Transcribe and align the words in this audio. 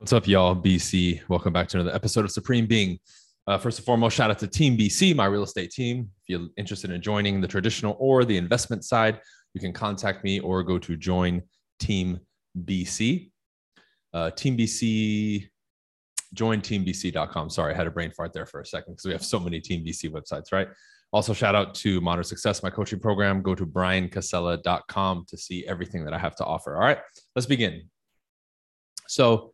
What's 0.00 0.14
up, 0.14 0.26
y'all? 0.26 0.56
BC. 0.56 1.20
Welcome 1.28 1.52
back 1.52 1.68
to 1.68 1.76
another 1.76 1.94
episode 1.94 2.24
of 2.24 2.30
Supreme 2.30 2.64
Being. 2.64 2.98
Uh, 3.46 3.58
first 3.58 3.80
and 3.80 3.84
foremost, 3.84 4.16
shout 4.16 4.30
out 4.30 4.38
to 4.38 4.46
Team 4.46 4.74
BC, 4.74 5.14
my 5.14 5.26
real 5.26 5.42
estate 5.42 5.70
team. 5.72 6.08
If 6.22 6.30
you're 6.30 6.48
interested 6.56 6.90
in 6.90 7.02
joining 7.02 7.42
the 7.42 7.46
traditional 7.46 7.98
or 8.00 8.24
the 8.24 8.38
investment 8.38 8.82
side, 8.82 9.20
you 9.52 9.60
can 9.60 9.74
contact 9.74 10.24
me 10.24 10.40
or 10.40 10.62
go 10.62 10.78
to 10.78 10.96
join 10.96 11.42
Team 11.80 12.18
BC. 12.64 13.30
Uh, 14.14 14.30
Team 14.30 14.56
BC, 14.56 15.50
join 16.32 16.62
teambc.com. 16.62 17.50
Sorry, 17.50 17.74
I 17.74 17.76
had 17.76 17.86
a 17.86 17.90
brain 17.90 18.10
fart 18.10 18.32
there 18.32 18.46
for 18.46 18.60
a 18.60 18.64
second 18.64 18.94
because 18.94 19.04
we 19.04 19.12
have 19.12 19.22
so 19.22 19.38
many 19.38 19.60
Team 19.60 19.84
BC 19.84 20.10
websites, 20.10 20.50
right? 20.50 20.68
Also, 21.12 21.34
shout 21.34 21.54
out 21.54 21.74
to 21.74 22.00
Modern 22.00 22.24
Success, 22.24 22.62
my 22.62 22.70
coaching 22.70 23.00
program. 23.00 23.42
Go 23.42 23.54
to 23.54 23.66
bryancasella.com 23.66 25.26
to 25.28 25.36
see 25.36 25.66
everything 25.66 26.06
that 26.06 26.14
I 26.14 26.18
have 26.18 26.36
to 26.36 26.44
offer. 26.46 26.76
All 26.76 26.80
right, 26.84 27.00
let's 27.36 27.44
begin. 27.44 27.82
So, 29.06 29.52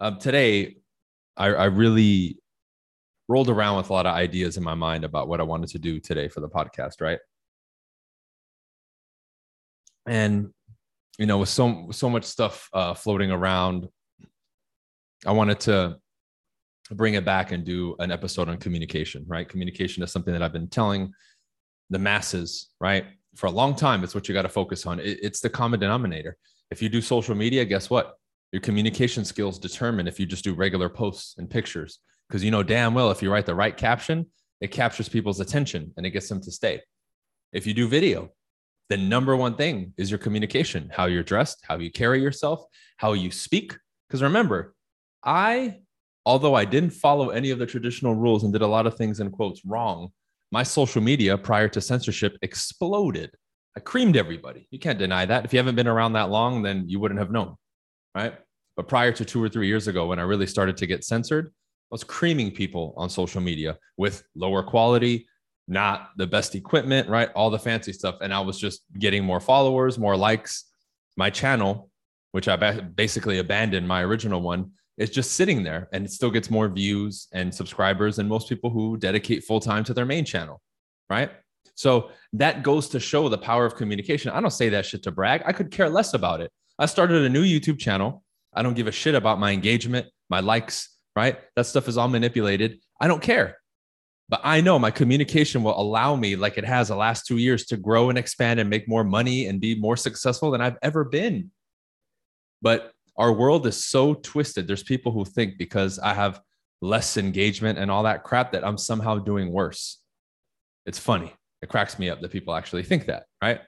um, 0.00 0.18
today, 0.18 0.76
I, 1.36 1.46
I 1.48 1.64
really 1.66 2.38
rolled 3.28 3.48
around 3.48 3.76
with 3.76 3.90
a 3.90 3.92
lot 3.92 4.06
of 4.06 4.14
ideas 4.14 4.56
in 4.56 4.64
my 4.64 4.74
mind 4.74 5.04
about 5.04 5.28
what 5.28 5.40
I 5.40 5.44
wanted 5.44 5.70
to 5.70 5.78
do 5.78 6.00
today 6.00 6.28
for 6.28 6.40
the 6.40 6.48
podcast, 6.48 7.00
right? 7.00 7.18
And 10.06 10.50
you 11.18 11.26
know, 11.26 11.38
with 11.38 11.48
so 11.48 11.88
so 11.90 12.08
much 12.08 12.24
stuff 12.24 12.68
uh, 12.72 12.94
floating 12.94 13.30
around, 13.30 13.88
I 15.26 15.32
wanted 15.32 15.60
to 15.60 15.98
bring 16.92 17.14
it 17.14 17.24
back 17.24 17.52
and 17.52 17.64
do 17.64 17.96
an 17.98 18.10
episode 18.10 18.48
on 18.48 18.56
communication. 18.56 19.24
Right, 19.26 19.48
communication 19.48 20.02
is 20.02 20.12
something 20.12 20.32
that 20.32 20.42
I've 20.42 20.52
been 20.52 20.68
telling 20.68 21.12
the 21.90 21.98
masses, 21.98 22.68
right, 22.80 23.06
for 23.34 23.46
a 23.46 23.50
long 23.50 23.74
time. 23.74 24.04
It's 24.04 24.14
what 24.14 24.28
you 24.28 24.34
got 24.34 24.42
to 24.42 24.48
focus 24.48 24.86
on. 24.86 25.00
It, 25.00 25.18
it's 25.22 25.40
the 25.40 25.50
common 25.50 25.80
denominator. 25.80 26.36
If 26.70 26.80
you 26.82 26.88
do 26.88 27.02
social 27.02 27.34
media, 27.34 27.64
guess 27.64 27.90
what? 27.90 28.14
Your 28.52 28.60
communication 28.60 29.24
skills 29.24 29.58
determine 29.58 30.08
if 30.08 30.18
you 30.18 30.24
just 30.24 30.44
do 30.44 30.54
regular 30.54 30.88
posts 30.88 31.34
and 31.36 31.50
pictures, 31.50 31.98
because 32.28 32.42
you 32.42 32.50
know 32.50 32.62
damn 32.62 32.94
well 32.94 33.10
if 33.10 33.22
you 33.22 33.30
write 33.30 33.46
the 33.46 33.54
right 33.54 33.76
caption, 33.76 34.26
it 34.60 34.70
captures 34.70 35.08
people's 35.08 35.40
attention 35.40 35.92
and 35.96 36.06
it 36.06 36.10
gets 36.10 36.28
them 36.28 36.40
to 36.40 36.50
stay. 36.50 36.80
If 37.52 37.66
you 37.66 37.74
do 37.74 37.86
video, 37.88 38.30
the 38.88 38.96
number 38.96 39.36
one 39.36 39.54
thing 39.54 39.92
is 39.98 40.10
your 40.10 40.18
communication, 40.18 40.90
how 40.94 41.06
you're 41.06 41.22
dressed, 41.22 41.62
how 41.68 41.78
you 41.78 41.90
carry 41.90 42.22
yourself, 42.22 42.64
how 42.96 43.12
you 43.12 43.30
speak. 43.30 43.76
Because 44.08 44.22
remember, 44.22 44.74
I, 45.22 45.80
although 46.24 46.54
I 46.54 46.64
didn't 46.64 46.90
follow 46.90 47.28
any 47.28 47.50
of 47.50 47.58
the 47.58 47.66
traditional 47.66 48.14
rules 48.14 48.44
and 48.44 48.52
did 48.52 48.62
a 48.62 48.66
lot 48.66 48.86
of 48.86 48.96
things 48.96 49.20
in 49.20 49.30
quotes 49.30 49.62
wrong, 49.66 50.08
my 50.50 50.62
social 50.62 51.02
media 51.02 51.36
prior 51.36 51.68
to 51.68 51.82
censorship 51.82 52.38
exploded. 52.40 53.30
I 53.76 53.80
creamed 53.80 54.16
everybody. 54.16 54.66
You 54.70 54.78
can't 54.78 54.98
deny 54.98 55.26
that. 55.26 55.44
If 55.44 55.52
you 55.52 55.58
haven't 55.58 55.76
been 55.76 55.86
around 55.86 56.14
that 56.14 56.30
long, 56.30 56.62
then 56.62 56.88
you 56.88 56.98
wouldn't 56.98 57.20
have 57.20 57.30
known 57.30 57.54
right? 58.18 58.34
But 58.78 58.86
prior 58.86 59.10
to 59.10 59.24
two 59.24 59.42
or 59.42 59.48
three 59.48 59.66
years 59.66 59.88
ago, 59.88 60.06
when 60.06 60.20
I 60.20 60.22
really 60.22 60.46
started 60.46 60.76
to 60.76 60.86
get 60.86 61.02
censored, 61.02 61.48
I 61.48 61.50
was 61.90 62.04
creaming 62.04 62.52
people 62.52 62.94
on 62.96 63.10
social 63.10 63.40
media 63.40 63.76
with 63.96 64.22
lower 64.36 64.62
quality, 64.62 65.26
not 65.66 66.10
the 66.16 66.28
best 66.28 66.54
equipment, 66.54 67.08
right? 67.08 67.28
All 67.34 67.50
the 67.50 67.58
fancy 67.58 67.92
stuff. 67.92 68.18
And 68.20 68.32
I 68.32 68.38
was 68.38 68.56
just 68.56 68.84
getting 68.96 69.24
more 69.24 69.40
followers, 69.40 69.98
more 69.98 70.16
likes. 70.16 70.66
My 71.16 71.28
channel, 71.28 71.90
which 72.30 72.46
I 72.46 72.54
basically 72.80 73.40
abandoned 73.40 73.88
my 73.88 74.04
original 74.04 74.40
one, 74.40 74.70
is 74.96 75.10
just 75.10 75.32
sitting 75.32 75.64
there 75.64 75.88
and 75.92 76.04
it 76.04 76.12
still 76.12 76.30
gets 76.30 76.48
more 76.48 76.68
views 76.68 77.26
and 77.32 77.52
subscribers 77.52 78.14
than 78.14 78.28
most 78.28 78.48
people 78.48 78.70
who 78.70 78.96
dedicate 78.96 79.42
full 79.42 79.58
time 79.58 79.82
to 79.84 79.94
their 79.94 80.06
main 80.06 80.24
channel, 80.24 80.60
right? 81.10 81.32
So 81.74 82.10
that 82.34 82.62
goes 82.62 82.88
to 82.90 83.00
show 83.00 83.28
the 83.28 83.38
power 83.38 83.66
of 83.66 83.74
communication. 83.74 84.30
I 84.30 84.40
don't 84.40 84.52
say 84.52 84.68
that 84.68 84.86
shit 84.86 85.02
to 85.02 85.10
brag. 85.10 85.42
I 85.44 85.52
could 85.52 85.72
care 85.72 85.88
less 85.88 86.14
about 86.14 86.40
it. 86.40 86.52
I 86.78 86.86
started 86.86 87.24
a 87.24 87.28
new 87.28 87.42
YouTube 87.42 87.80
channel. 87.80 88.22
I 88.54 88.62
don't 88.62 88.74
give 88.74 88.86
a 88.86 88.92
shit 88.92 89.14
about 89.14 89.38
my 89.38 89.52
engagement, 89.52 90.06
my 90.28 90.40
likes, 90.40 90.90
right? 91.14 91.38
That 91.56 91.66
stuff 91.66 91.88
is 91.88 91.96
all 91.96 92.08
manipulated. 92.08 92.80
I 93.00 93.06
don't 93.06 93.22
care. 93.22 93.58
But 94.28 94.40
I 94.44 94.60
know 94.60 94.78
my 94.78 94.90
communication 94.90 95.62
will 95.62 95.78
allow 95.78 96.14
me, 96.14 96.36
like 96.36 96.58
it 96.58 96.64
has 96.64 96.88
the 96.88 96.96
last 96.96 97.26
two 97.26 97.38
years, 97.38 97.66
to 97.66 97.76
grow 97.76 98.10
and 98.10 98.18
expand 98.18 98.60
and 98.60 98.68
make 98.68 98.88
more 98.88 99.04
money 99.04 99.46
and 99.46 99.60
be 99.60 99.74
more 99.74 99.96
successful 99.96 100.50
than 100.50 100.60
I've 100.60 100.76
ever 100.82 101.04
been. 101.04 101.50
But 102.60 102.92
our 103.16 103.32
world 103.32 103.66
is 103.66 103.82
so 103.82 104.14
twisted. 104.14 104.66
There's 104.66 104.82
people 104.82 105.12
who 105.12 105.24
think 105.24 105.56
because 105.56 105.98
I 105.98 106.14
have 106.14 106.40
less 106.82 107.16
engagement 107.16 107.78
and 107.78 107.90
all 107.90 108.02
that 108.02 108.22
crap 108.22 108.52
that 108.52 108.64
I'm 108.64 108.78
somehow 108.78 109.18
doing 109.18 109.50
worse. 109.50 109.98
It's 110.84 110.98
funny. 110.98 111.32
It 111.62 111.68
cracks 111.68 111.98
me 111.98 112.10
up 112.10 112.20
that 112.20 112.30
people 112.30 112.54
actually 112.54 112.82
think 112.82 113.06
that, 113.06 113.24
right? 113.42 113.60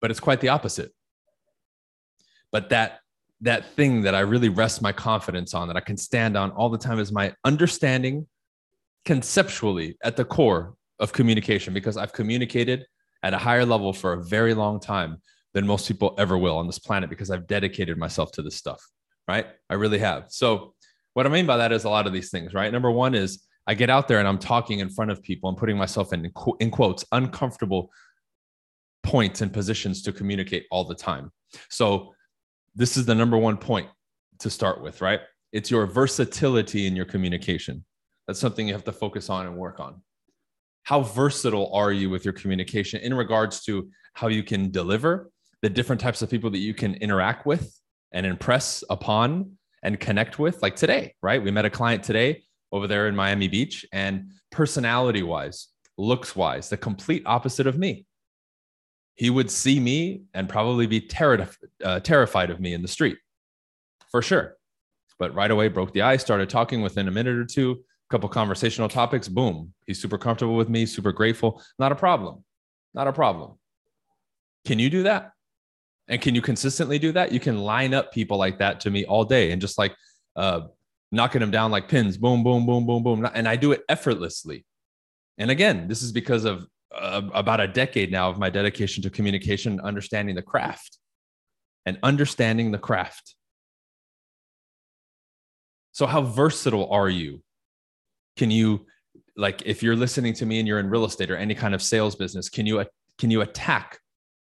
but 0.00 0.10
it's 0.10 0.20
quite 0.20 0.40
the 0.40 0.50
opposite. 0.50 0.92
But 2.56 2.70
that 2.70 3.00
that 3.42 3.66
thing 3.74 4.00
that 4.00 4.14
I 4.14 4.20
really 4.20 4.48
rest 4.48 4.80
my 4.80 4.90
confidence 4.90 5.52
on, 5.52 5.68
that 5.68 5.76
I 5.76 5.80
can 5.80 5.98
stand 5.98 6.38
on 6.38 6.52
all 6.52 6.70
the 6.70 6.78
time, 6.78 6.98
is 6.98 7.12
my 7.12 7.34
understanding 7.44 8.26
conceptually 9.04 9.98
at 10.02 10.16
the 10.16 10.24
core 10.24 10.74
of 10.98 11.12
communication, 11.12 11.74
because 11.74 11.98
I've 11.98 12.14
communicated 12.14 12.86
at 13.22 13.34
a 13.34 13.36
higher 13.36 13.66
level 13.66 13.92
for 13.92 14.14
a 14.14 14.24
very 14.24 14.54
long 14.54 14.80
time 14.80 15.20
than 15.52 15.66
most 15.66 15.86
people 15.86 16.14
ever 16.16 16.38
will 16.38 16.56
on 16.56 16.66
this 16.66 16.78
planet 16.78 17.10
because 17.10 17.30
I've 17.30 17.46
dedicated 17.46 17.98
myself 17.98 18.32
to 18.32 18.42
this 18.42 18.56
stuff, 18.56 18.82
right? 19.28 19.48
I 19.68 19.74
really 19.74 19.98
have. 19.98 20.24
So, 20.28 20.72
what 21.12 21.26
I 21.26 21.28
mean 21.28 21.44
by 21.44 21.58
that 21.58 21.72
is 21.72 21.84
a 21.84 21.90
lot 21.90 22.06
of 22.06 22.14
these 22.14 22.30
things, 22.30 22.54
right? 22.54 22.72
Number 22.72 22.90
one 22.90 23.14
is 23.14 23.44
I 23.66 23.74
get 23.74 23.90
out 23.90 24.08
there 24.08 24.18
and 24.18 24.26
I'm 24.26 24.38
talking 24.38 24.78
in 24.78 24.88
front 24.88 25.10
of 25.10 25.22
people. 25.22 25.50
I'm 25.50 25.56
putting 25.56 25.76
myself 25.76 26.14
in, 26.14 26.32
in 26.60 26.70
quotes, 26.70 27.04
uncomfortable 27.12 27.90
points 29.02 29.42
and 29.42 29.52
positions 29.52 30.00
to 30.04 30.10
communicate 30.10 30.64
all 30.70 30.84
the 30.84 30.94
time. 30.94 31.30
So, 31.68 32.14
this 32.76 32.96
is 32.98 33.06
the 33.06 33.14
number 33.14 33.38
one 33.38 33.56
point 33.56 33.88
to 34.40 34.50
start 34.50 34.82
with, 34.82 35.00
right? 35.00 35.20
It's 35.52 35.70
your 35.70 35.86
versatility 35.86 36.86
in 36.86 36.94
your 36.94 37.06
communication. 37.06 37.84
That's 38.26 38.38
something 38.38 38.68
you 38.68 38.74
have 38.74 38.84
to 38.84 38.92
focus 38.92 39.30
on 39.30 39.46
and 39.46 39.56
work 39.56 39.80
on. 39.80 40.02
How 40.82 41.00
versatile 41.00 41.72
are 41.72 41.90
you 41.90 42.10
with 42.10 42.24
your 42.24 42.34
communication 42.34 43.00
in 43.00 43.14
regards 43.14 43.62
to 43.64 43.88
how 44.12 44.28
you 44.28 44.42
can 44.42 44.70
deliver, 44.70 45.30
the 45.62 45.70
different 45.70 46.00
types 46.00 46.20
of 46.22 46.30
people 46.30 46.50
that 46.50 46.58
you 46.58 46.74
can 46.74 46.94
interact 46.96 47.46
with 47.46 47.74
and 48.12 48.26
impress 48.26 48.84
upon 48.90 49.52
and 49.82 49.98
connect 49.98 50.38
with? 50.38 50.62
Like 50.62 50.76
today, 50.76 51.14
right? 51.22 51.42
We 51.42 51.50
met 51.50 51.64
a 51.64 51.70
client 51.70 52.04
today 52.04 52.42
over 52.72 52.86
there 52.86 53.08
in 53.08 53.16
Miami 53.16 53.48
Beach, 53.48 53.86
and 53.92 54.32
personality 54.50 55.22
wise, 55.22 55.68
looks 55.96 56.36
wise, 56.36 56.68
the 56.68 56.76
complete 56.76 57.22
opposite 57.24 57.66
of 57.66 57.78
me 57.78 58.05
he 59.16 59.30
would 59.30 59.50
see 59.50 59.80
me 59.80 60.22
and 60.34 60.48
probably 60.48 60.86
be 60.86 61.00
ter- 61.00 61.48
uh, 61.82 62.00
terrified 62.00 62.50
of 62.50 62.60
me 62.60 62.74
in 62.74 62.82
the 62.82 62.88
street 62.88 63.18
for 64.10 64.22
sure. 64.22 64.56
But 65.18 65.34
right 65.34 65.50
away 65.50 65.68
broke 65.68 65.92
the 65.92 66.02
ice, 66.02 66.20
started 66.20 66.50
talking 66.50 66.82
within 66.82 67.08
a 67.08 67.10
minute 67.10 67.36
or 67.36 67.46
two, 67.46 67.72
a 67.72 68.10
couple 68.12 68.28
conversational 68.28 68.88
topics. 68.88 69.28
Boom. 69.28 69.72
He's 69.86 70.00
super 70.00 70.18
comfortable 70.18 70.56
with 70.56 70.68
me, 70.68 70.84
super 70.84 71.12
grateful. 71.12 71.62
Not 71.78 71.92
a 71.92 71.96
problem. 71.96 72.44
Not 72.94 73.08
a 73.08 73.12
problem. 73.12 73.58
Can 74.66 74.78
you 74.78 74.90
do 74.90 75.04
that? 75.04 75.32
And 76.08 76.20
can 76.20 76.34
you 76.34 76.42
consistently 76.42 76.98
do 76.98 77.12
that? 77.12 77.32
You 77.32 77.40
can 77.40 77.58
line 77.58 77.94
up 77.94 78.12
people 78.12 78.36
like 78.36 78.58
that 78.58 78.80
to 78.80 78.90
me 78.90 79.06
all 79.06 79.24
day 79.24 79.50
and 79.50 79.60
just 79.60 79.78
like 79.78 79.94
uh, 80.36 80.62
knocking 81.10 81.40
them 81.40 81.50
down 81.50 81.70
like 81.70 81.88
pins. 81.88 82.18
Boom, 82.18 82.44
boom, 82.44 82.66
boom, 82.66 82.86
boom, 82.86 83.02
boom. 83.02 83.28
And 83.34 83.48
I 83.48 83.56
do 83.56 83.72
it 83.72 83.82
effortlessly. 83.88 84.64
And 85.38 85.50
again, 85.50 85.88
this 85.88 86.02
is 86.02 86.12
because 86.12 86.44
of 86.44 86.66
uh, 86.94 87.22
about 87.34 87.60
a 87.60 87.68
decade 87.68 88.10
now 88.10 88.28
of 88.28 88.38
my 88.38 88.50
dedication 88.50 89.02
to 89.02 89.10
communication, 89.10 89.80
understanding 89.80 90.34
the 90.34 90.42
craft 90.42 90.98
and 91.84 91.98
understanding 92.02 92.72
the 92.72 92.78
craft. 92.78 93.34
So, 95.92 96.06
how 96.06 96.22
versatile 96.22 96.90
are 96.90 97.08
you? 97.08 97.42
Can 98.36 98.50
you, 98.50 98.84
like, 99.36 99.62
if 99.64 99.82
you're 99.82 99.96
listening 99.96 100.34
to 100.34 100.46
me 100.46 100.58
and 100.58 100.68
you're 100.68 100.80
in 100.80 100.90
real 100.90 101.04
estate 101.04 101.30
or 101.30 101.36
any 101.36 101.54
kind 101.54 101.74
of 101.74 101.82
sales 101.82 102.14
business, 102.14 102.48
can 102.48 102.66
you 102.66 102.84
can 103.18 103.30
you 103.30 103.40
attack 103.40 103.98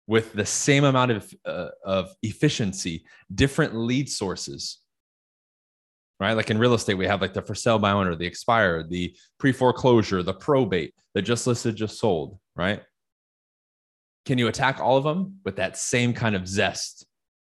with 0.08 0.34
the 0.34 0.46
same 0.46 0.84
amount 0.84 1.12
of 1.12 1.34
uh, 1.46 1.70
of 1.86 2.10
efficiency 2.22 3.04
different 3.34 3.76
lead 3.76 4.10
sources? 4.10 4.81
Right? 6.22 6.34
Like 6.34 6.52
in 6.52 6.60
real 6.60 6.76
estate, 6.76 6.94
we 6.94 7.08
have 7.08 7.20
like 7.20 7.34
the 7.34 7.42
for 7.42 7.56
sale 7.56 7.80
by 7.80 7.92
owner, 7.92 8.16
the 8.16 8.28
expired, 8.28 8.92
the 8.92 9.16
pre 9.40 9.52
foreclosure, 9.52 10.22
the 10.22 10.36
probate, 10.36 10.94
the 11.16 11.22
just 11.22 11.48
listed, 11.48 11.76
just 11.76 12.00
sold, 12.00 12.38
right? 12.56 12.84
Can 14.28 14.38
you 14.38 14.48
attack 14.48 14.80
all 14.80 14.98
of 14.98 15.04
them 15.04 15.40
with 15.44 15.56
that 15.56 15.78
same 15.78 16.14
kind 16.14 16.36
of 16.36 16.48
zest 16.48 17.08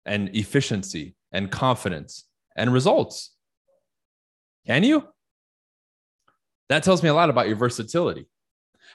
and 0.05 0.35
efficiency 0.35 1.15
and 1.31 1.49
confidence 1.49 2.25
and 2.57 2.73
results? 2.73 3.37
Can 4.67 4.83
you? 4.83 5.05
That 6.69 6.83
tells 6.83 7.05
me 7.05 7.09
a 7.09 7.15
lot 7.15 7.31
about 7.31 7.47
your 7.47 7.57
versatility. 7.57 8.27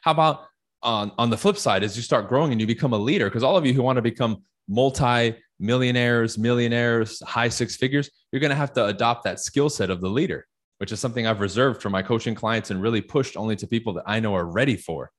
How 0.01 0.11
about 0.11 0.47
on, 0.83 1.13
on 1.17 1.29
the 1.29 1.37
flip 1.37 1.55
side, 1.55 1.81
as 1.83 1.95
you 1.95 2.03
start 2.03 2.27
growing 2.27 2.51
and 2.51 2.59
you 2.59 2.67
become 2.67 2.91
a 2.91 2.97
leader, 2.97 3.29
because 3.29 3.43
all 3.43 3.55
of 3.55 3.65
you 3.65 3.71
who 3.71 3.83
want 3.83 3.95
to 3.95 4.01
become 4.01 4.43
multi 4.67 5.37
millionaires, 5.61 6.37
millionaires, 6.37 7.21
high 7.25 7.49
six 7.49 7.75
figures, 7.75 8.09
you're 8.31 8.39
going 8.39 8.49
to 8.49 8.55
have 8.55 8.73
to 8.73 8.85
adopt 8.85 9.23
that 9.23 9.39
skill 9.39 9.69
set 9.69 9.89
of 9.89 10.01
the 10.01 10.09
leader, 10.09 10.47
which 10.79 10.91
is 10.91 10.99
something 10.99 11.27
I've 11.27 11.39
reserved 11.39 11.81
for 11.81 11.89
my 11.89 12.01
coaching 12.01 12.35
clients 12.35 12.71
and 12.71 12.81
really 12.81 13.01
pushed 13.01 13.37
only 13.37 13.55
to 13.57 13.67
people 13.67 13.93
that 13.93 14.03
I 14.07 14.19
know 14.19 14.35
are 14.35 14.45
ready 14.45 14.75
for. 14.75 15.11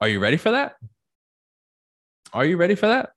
Are 0.00 0.08
you 0.08 0.18
ready 0.18 0.36
for 0.36 0.50
that? 0.50 0.74
Are 2.32 2.44
you 2.44 2.56
ready 2.56 2.74
for 2.74 2.86
that? 2.86 3.10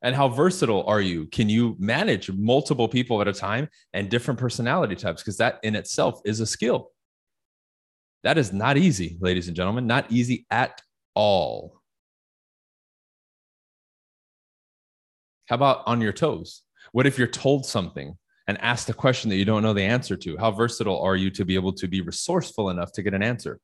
And 0.00 0.14
how 0.14 0.28
versatile 0.28 0.84
are 0.86 1.00
you? 1.00 1.26
Can 1.26 1.48
you 1.48 1.74
manage 1.78 2.30
multiple 2.30 2.88
people 2.88 3.20
at 3.20 3.28
a 3.28 3.32
time 3.32 3.68
and 3.92 4.08
different 4.08 4.38
personality 4.38 4.94
types? 4.94 5.22
Because 5.22 5.38
that 5.38 5.58
in 5.62 5.74
itself 5.74 6.20
is 6.24 6.40
a 6.40 6.46
skill. 6.46 6.90
That 8.22 8.38
is 8.38 8.52
not 8.52 8.76
easy, 8.76 9.16
ladies 9.20 9.48
and 9.48 9.56
gentlemen, 9.56 9.86
not 9.86 10.10
easy 10.10 10.46
at 10.50 10.80
all. 11.14 11.77
How 15.48 15.54
about 15.54 15.82
on 15.86 16.00
your 16.00 16.12
toes? 16.12 16.62
What 16.92 17.06
if 17.06 17.18
you're 17.18 17.26
told 17.26 17.64
something 17.64 18.16
and 18.46 18.60
asked 18.60 18.88
a 18.90 18.94
question 18.94 19.30
that 19.30 19.36
you 19.36 19.44
don't 19.44 19.62
know 19.62 19.72
the 19.72 19.82
answer 19.82 20.16
to? 20.16 20.36
How 20.36 20.50
versatile 20.50 21.00
are 21.00 21.16
you 21.16 21.30
to 21.30 21.44
be 21.44 21.54
able 21.54 21.72
to 21.74 21.88
be 21.88 22.02
resourceful 22.02 22.70
enough 22.70 22.92
to 22.92 23.02
get 23.02 23.14
an 23.14 23.22
answer? 23.22 23.58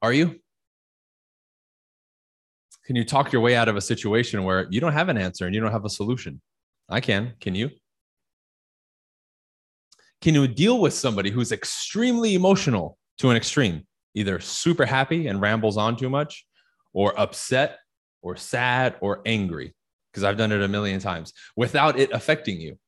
Are 0.00 0.12
you? 0.12 0.40
Can 2.86 2.96
you 2.96 3.04
talk 3.04 3.32
your 3.32 3.42
way 3.42 3.56
out 3.56 3.68
of 3.68 3.76
a 3.76 3.80
situation 3.80 4.44
where 4.44 4.66
you 4.70 4.80
don't 4.80 4.92
have 4.92 5.08
an 5.08 5.18
answer 5.18 5.44
and 5.44 5.54
you 5.54 5.60
don't 5.60 5.72
have 5.72 5.84
a 5.84 5.90
solution? 5.90 6.40
I 6.88 7.00
can. 7.00 7.34
Can 7.40 7.54
you? 7.54 7.70
Can 10.22 10.34
you 10.34 10.48
deal 10.48 10.80
with 10.80 10.94
somebody 10.94 11.30
who's 11.30 11.52
extremely 11.52 12.34
emotional 12.34 12.96
to 13.18 13.30
an 13.30 13.36
extreme, 13.36 13.86
either 14.14 14.40
super 14.40 14.86
happy 14.86 15.26
and 15.26 15.40
rambles 15.40 15.76
on 15.76 15.96
too 15.96 16.08
much, 16.08 16.46
or 16.96 17.18
upset, 17.20 17.78
or 18.22 18.36
sad, 18.36 18.96
or 19.00 19.20
angry? 19.26 19.74
Because 20.10 20.24
I've 20.24 20.38
done 20.38 20.50
it 20.50 20.62
a 20.62 20.68
million 20.68 20.98
times 20.98 21.32
without 21.56 21.98
it 21.98 22.10
affecting 22.10 22.60
you. 22.60 22.78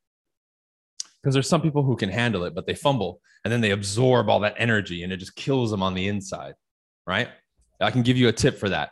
Because 1.23 1.35
there's 1.35 1.49
some 1.49 1.63
people 1.63 1.83
who 1.83 1.97
can 1.97 2.09
handle 2.09 2.45
it, 2.45 2.55
but 2.55 2.67
they 2.67 2.75
fumble 2.75 3.21
and 3.45 3.53
then 3.53 3.61
they 3.61 3.73
absorb 3.73 4.31
all 4.31 4.41
that 4.41 4.55
energy 4.57 5.03
and 5.03 5.13
it 5.13 5.19
just 5.19 5.37
kills 5.37 5.71
them 5.71 5.83
on 5.83 5.95
the 5.95 6.09
inside, 6.09 6.55
right? 7.07 7.29
I 7.81 7.91
can 7.91 8.03
give 8.03 8.17
you 8.17 8.29
a 8.29 8.33
tip 8.33 8.59
for 8.59 8.71
that 8.71 8.91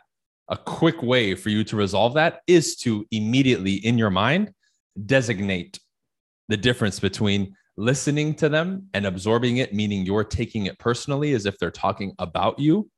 a 0.49 0.57
quick 0.57 1.01
way 1.03 1.35
for 1.35 1.49
you 1.49 1.63
to 1.65 1.75
resolve 1.75 2.13
that 2.13 2.41
is 2.47 2.75
to 2.77 3.05
immediately 3.11 3.73
in 3.73 3.97
your 3.97 4.09
mind 4.09 4.51
designate 5.05 5.79
the 6.47 6.57
difference 6.57 6.99
between 6.99 7.55
listening 7.75 8.33
to 8.33 8.49
them 8.49 8.87
and 8.93 9.05
absorbing 9.05 9.57
it, 9.57 9.73
meaning 9.73 10.05
you're 10.05 10.23
taking 10.23 10.65
it 10.65 10.79
personally 10.79 11.33
as 11.33 11.45
if 11.45 11.57
they're 11.59 11.69
talking 11.69 12.13
about 12.17 12.57
you. 12.57 12.89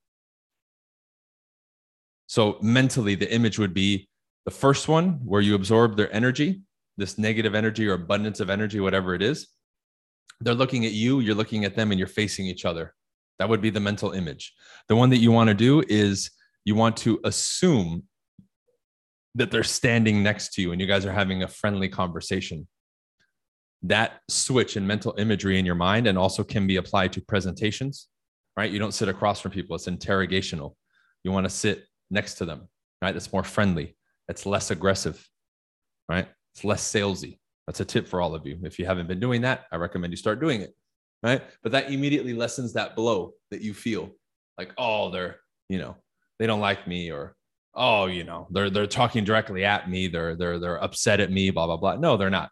So, 2.30 2.60
mentally, 2.62 3.16
the 3.16 3.34
image 3.34 3.58
would 3.58 3.74
be 3.74 4.08
the 4.46 4.52
first 4.52 4.88
one 4.88 5.20
where 5.26 5.42
you 5.42 5.56
absorb 5.56 5.98
their 5.98 6.14
energy, 6.14 6.62
this 6.96 7.18
negative 7.18 7.56
energy 7.56 7.88
or 7.88 7.94
abundance 7.94 8.40
of 8.40 8.52
energy, 8.52 8.80
whatever 8.80 9.16
it 9.16 9.24
is. 9.24 9.48
They're 10.40 10.54
looking 10.54 10.86
at 10.86 10.92
you, 10.92 11.22
you're 11.22 11.34
looking 11.34 11.66
at 11.66 11.76
them, 11.76 11.90
and 11.90 11.98
you're 11.98 12.08
facing 12.08 12.46
each 12.46 12.66
other. 12.66 12.94
That 13.40 13.50
would 13.50 13.62
be 13.62 13.72
the 13.72 13.80
mental 13.80 14.12
image. 14.12 14.54
The 14.90 14.96
one 14.96 15.10
that 15.10 15.18
you 15.18 15.32
want 15.32 15.48
to 15.48 15.56
do 15.56 15.84
is 15.90 16.30
you 16.66 16.76
want 16.76 16.98
to 16.98 17.20
assume 17.24 18.04
that 19.34 19.50
they're 19.50 19.64
standing 19.64 20.22
next 20.22 20.54
to 20.54 20.62
you 20.62 20.72
and 20.72 20.80
you 20.80 20.86
guys 20.86 21.08
are 21.08 21.12
having 21.12 21.42
a 21.42 21.48
friendly 21.48 21.90
conversation. 21.90 22.68
That 23.82 24.20
switch 24.28 24.78
in 24.78 24.86
mental 24.86 25.16
imagery 25.18 25.58
in 25.58 25.66
your 25.66 25.74
mind 25.74 26.06
and 26.06 26.16
also 26.16 26.44
can 26.44 26.68
be 26.68 26.76
applied 26.76 27.12
to 27.14 27.22
presentations, 27.22 28.08
right? 28.56 28.70
You 28.70 28.78
don't 28.78 28.94
sit 28.94 29.10
across 29.10 29.42
from 29.42 29.50
people, 29.50 29.76
it's 29.76 29.88
interrogational. 29.88 30.76
You 31.24 31.32
want 31.32 31.46
to 31.46 31.50
sit 31.50 31.86
next 32.10 32.36
to 32.36 32.46
them, 32.46 32.68
right? 33.02 33.14
That's 33.14 33.34
more 33.34 33.44
friendly, 33.44 33.96
it's 34.28 34.46
less 34.46 34.72
aggressive, 34.72 35.28
right? 36.08 36.28
It's 36.54 36.64
less 36.64 36.84
salesy. 36.84 37.40
That's 37.68 37.80
a 37.80 37.86
tip 37.86 38.08
for 38.08 38.20
all 38.20 38.34
of 38.34 38.48
you. 38.48 38.60
If 38.64 38.80
you 38.80 38.86
haven't 38.86 39.08
been 39.08 39.20
doing 39.20 39.42
that, 39.42 39.66
I 39.72 39.76
recommend 39.76 40.12
you 40.12 40.18
start 40.18 40.40
doing 40.40 40.62
it, 40.62 40.76
right? 41.22 41.42
But 41.62 41.72
that 41.74 41.92
immediately 41.92 42.34
lessens 42.34 42.74
that 42.74 42.96
blow 42.96 43.34
that 43.52 43.62
you 43.62 43.74
feel 43.74 44.10
like, 44.58 44.74
oh, 44.78 45.12
they're, 45.12 45.38
you 45.70 45.78
know, 45.78 45.96
they 46.40 46.48
don't 46.48 46.62
like 46.62 46.88
me 46.88 47.12
or 47.12 47.36
oh 47.76 48.08
you 48.08 48.24
know 48.24 48.48
they're 48.50 48.70
they're 48.70 48.88
talking 48.88 49.24
directly 49.24 49.64
at 49.64 49.90
me 49.90 50.08
they're 50.08 50.36
they're 50.36 50.58
they're 50.60 50.84
upset 50.84 51.20
at 51.20 51.32
me 51.32 51.52
blah 51.52 51.68
blah 51.68 51.78
blah 51.78 51.96
no 51.96 52.18
they're 52.18 52.30
not 52.30 52.50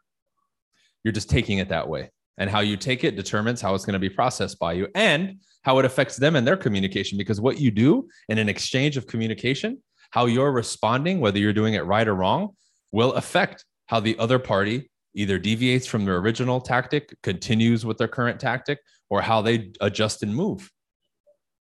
you're 1.03 1.11
just 1.11 1.29
taking 1.29 1.57
it 1.57 1.69
that 1.69 1.87
way 1.87 2.11
and 2.37 2.49
how 2.49 2.59
you 2.59 2.77
take 2.77 3.03
it 3.03 3.15
determines 3.15 3.61
how 3.61 3.73
it's 3.73 3.85
going 3.85 3.93
to 3.93 3.99
be 3.99 4.09
processed 4.09 4.59
by 4.59 4.73
you 4.73 4.87
and 4.95 5.39
how 5.63 5.79
it 5.79 5.85
affects 5.85 6.17
them 6.17 6.35
and 6.35 6.47
their 6.47 6.57
communication 6.57 7.17
because 7.17 7.41
what 7.41 7.59
you 7.59 7.71
do 7.71 8.07
in 8.29 8.37
an 8.37 8.49
exchange 8.49 8.97
of 8.97 9.07
communication 9.07 9.81
how 10.11 10.25
you're 10.25 10.51
responding 10.51 11.19
whether 11.19 11.39
you're 11.39 11.53
doing 11.53 11.73
it 11.73 11.85
right 11.85 12.07
or 12.07 12.15
wrong 12.15 12.49
will 12.91 13.13
affect 13.13 13.65
how 13.87 13.99
the 13.99 14.17
other 14.19 14.39
party 14.39 14.89
either 15.13 15.39
deviates 15.39 15.87
from 15.87 16.05
their 16.05 16.17
original 16.17 16.61
tactic 16.61 17.15
continues 17.23 17.85
with 17.85 17.97
their 17.97 18.07
current 18.07 18.39
tactic 18.39 18.79
or 19.09 19.21
how 19.21 19.41
they 19.41 19.71
adjust 19.81 20.23
and 20.23 20.35
move 20.35 20.69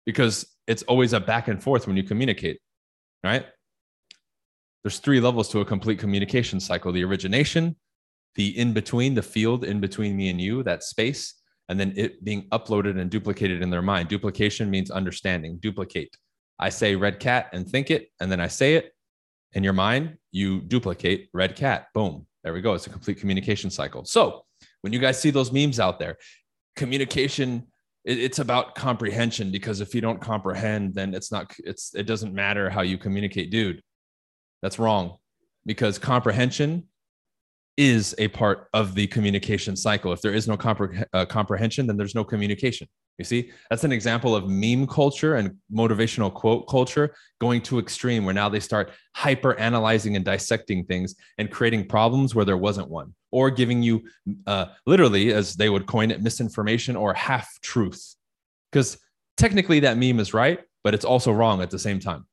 because 0.04 0.46
it's 0.66 0.82
always 0.84 1.12
a 1.12 1.20
back 1.20 1.48
and 1.48 1.62
forth 1.62 1.86
when 1.86 1.96
you 1.96 2.02
communicate, 2.02 2.60
right? 3.22 3.46
There's 4.82 4.98
three 4.98 5.20
levels 5.20 5.48
to 5.50 5.60
a 5.60 5.64
complete 5.64 5.98
communication 5.98 6.60
cycle 6.60 6.92
the 6.92 7.04
origination, 7.04 7.76
the 8.38 8.56
in 8.56 8.72
between, 8.72 9.14
the 9.14 9.22
field 9.22 9.64
in 9.64 9.80
between 9.80 10.16
me 10.16 10.30
and 10.30 10.40
you, 10.40 10.62
that 10.62 10.84
space, 10.84 11.34
and 11.68 11.78
then 11.78 11.92
it 11.96 12.24
being 12.24 12.48
uploaded 12.50 12.98
and 12.98 13.10
duplicated 13.10 13.60
in 13.60 13.68
their 13.68 13.82
mind. 13.82 14.08
Duplication 14.08 14.70
means 14.70 14.90
understanding, 14.90 15.58
duplicate. 15.58 16.16
I 16.58 16.68
say 16.70 16.94
red 16.94 17.18
cat 17.18 17.50
and 17.52 17.68
think 17.68 17.90
it, 17.90 18.10
and 18.20 18.30
then 18.30 18.40
I 18.40 18.46
say 18.46 18.74
it 18.74 18.94
in 19.54 19.64
your 19.64 19.72
mind, 19.72 20.16
you 20.30 20.60
duplicate 20.60 21.28
red 21.34 21.56
cat. 21.56 21.88
Boom. 21.92 22.26
There 22.44 22.52
we 22.52 22.60
go. 22.60 22.74
It's 22.74 22.86
a 22.86 22.90
complete 22.90 23.18
communication 23.18 23.70
cycle. 23.70 24.04
So 24.04 24.44
when 24.82 24.92
you 24.92 25.00
guys 25.00 25.20
see 25.20 25.30
those 25.30 25.50
memes 25.52 25.80
out 25.80 25.98
there, 25.98 26.16
communication 26.76 27.66
it's 28.04 28.38
about 28.38 28.74
comprehension 28.74 29.50
because 29.50 29.82
if 29.82 29.94
you 29.94 30.00
don't 30.00 30.20
comprehend, 30.20 30.94
then 30.94 31.12
it's 31.12 31.30
not, 31.30 31.54
it's, 31.58 31.94
it 31.94 32.06
doesn't 32.06 32.32
matter 32.32 32.70
how 32.70 32.80
you 32.80 32.96
communicate, 32.96 33.50
dude. 33.50 33.82
That's 34.62 34.78
wrong 34.78 35.18
because 35.66 35.98
comprehension 35.98 36.84
is 37.78 38.12
a 38.18 38.26
part 38.28 38.68
of 38.74 38.96
the 38.96 39.06
communication 39.06 39.76
cycle. 39.76 40.12
If 40.12 40.20
there 40.20 40.34
is 40.34 40.48
no 40.48 40.56
compre- 40.56 41.06
uh, 41.12 41.24
comprehension, 41.26 41.86
then 41.86 41.96
there's 41.96 42.14
no 42.14 42.24
communication. 42.24 42.88
You 43.18 43.24
see, 43.24 43.52
that's 43.70 43.84
an 43.84 43.92
example 43.92 44.34
of 44.34 44.48
meme 44.48 44.88
culture 44.88 45.36
and 45.36 45.56
motivational 45.72 46.34
quote 46.34 46.68
culture 46.68 47.14
going 47.40 47.62
to 47.62 47.78
extreme, 47.78 48.24
where 48.24 48.34
now 48.34 48.48
they 48.48 48.58
start 48.58 48.90
hyper 49.14 49.56
analyzing 49.58 50.16
and 50.16 50.24
dissecting 50.24 50.84
things 50.86 51.14
and 51.38 51.52
creating 51.52 51.86
problems 51.86 52.34
where 52.34 52.44
there 52.44 52.56
wasn't 52.56 52.90
one, 52.90 53.14
or 53.30 53.48
giving 53.48 53.80
you 53.80 54.02
uh, 54.48 54.66
literally, 54.84 55.32
as 55.32 55.54
they 55.54 55.70
would 55.70 55.86
coin 55.86 56.10
it, 56.10 56.20
misinformation 56.20 56.96
or 56.96 57.14
half 57.14 57.48
truth. 57.62 58.16
Because 58.72 58.98
technically 59.36 59.80
that 59.80 59.98
meme 59.98 60.18
is 60.18 60.34
right, 60.34 60.58
but 60.82 60.94
it's 60.94 61.04
also 61.04 61.32
wrong 61.32 61.62
at 61.62 61.70
the 61.70 61.78
same 61.78 62.00
time. 62.00 62.26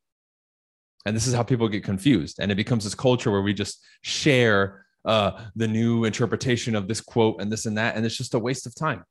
And 1.05 1.15
this 1.15 1.27
is 1.27 1.35
how 1.35 1.43
people 1.43 1.69
get 1.69 1.83
confused. 1.83 2.39
And 2.39 2.51
it 2.51 2.55
becomes 2.55 2.83
this 2.83 2.95
culture 2.95 3.29
where 3.29 3.43
we 3.43 3.53
just 3.53 3.79
share 4.01 4.84
uh, 5.05 5.43
the 5.55 5.67
new 5.67 6.05
interpretation 6.05 6.75
of 6.75 6.87
this 6.87 7.01
quote 7.01 7.41
and 7.41 7.51
this 7.51 7.65
and 7.65 7.77
that. 7.77 7.95
And 7.95 8.05
it's 8.05 8.17
just 8.17 8.33
a 8.33 8.39
waste 8.39 8.65
of 8.65 8.75
time. 8.75 9.03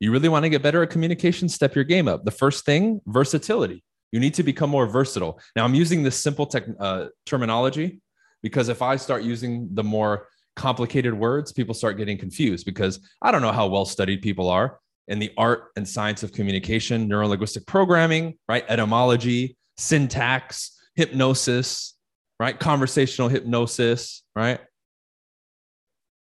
You 0.00 0.10
really 0.12 0.28
want 0.28 0.44
to 0.44 0.48
get 0.48 0.62
better 0.62 0.82
at 0.82 0.90
communication, 0.90 1.48
step 1.48 1.74
your 1.74 1.84
game 1.84 2.08
up. 2.08 2.24
The 2.24 2.30
first 2.30 2.64
thing, 2.64 3.00
versatility. 3.06 3.84
You 4.12 4.20
need 4.20 4.34
to 4.34 4.42
become 4.42 4.70
more 4.70 4.86
versatile. 4.86 5.40
Now, 5.56 5.64
I'm 5.64 5.74
using 5.74 6.02
this 6.02 6.16
simple 6.16 6.46
tech, 6.46 6.64
uh, 6.78 7.06
terminology 7.26 8.00
because 8.42 8.68
if 8.68 8.82
I 8.82 8.96
start 8.96 9.22
using 9.22 9.68
the 9.72 9.82
more 9.82 10.28
complicated 10.56 11.14
words, 11.14 11.52
people 11.52 11.74
start 11.74 11.96
getting 11.96 12.18
confused 12.18 12.66
because 12.66 13.00
I 13.22 13.32
don't 13.32 13.42
know 13.42 13.52
how 13.52 13.66
well 13.66 13.84
studied 13.84 14.22
people 14.22 14.48
are 14.48 14.78
in 15.08 15.18
the 15.18 15.32
art 15.36 15.70
and 15.76 15.88
science 15.88 16.22
of 16.22 16.32
communication, 16.32 17.08
neuro 17.08 17.26
linguistic 17.28 17.66
programming, 17.66 18.38
right? 18.48 18.64
Etymology, 18.68 19.56
syntax, 19.76 20.80
hypnosis, 20.94 21.94
right? 22.38 22.58
Conversational 22.58 23.28
hypnosis, 23.28 24.22
right? 24.34 24.60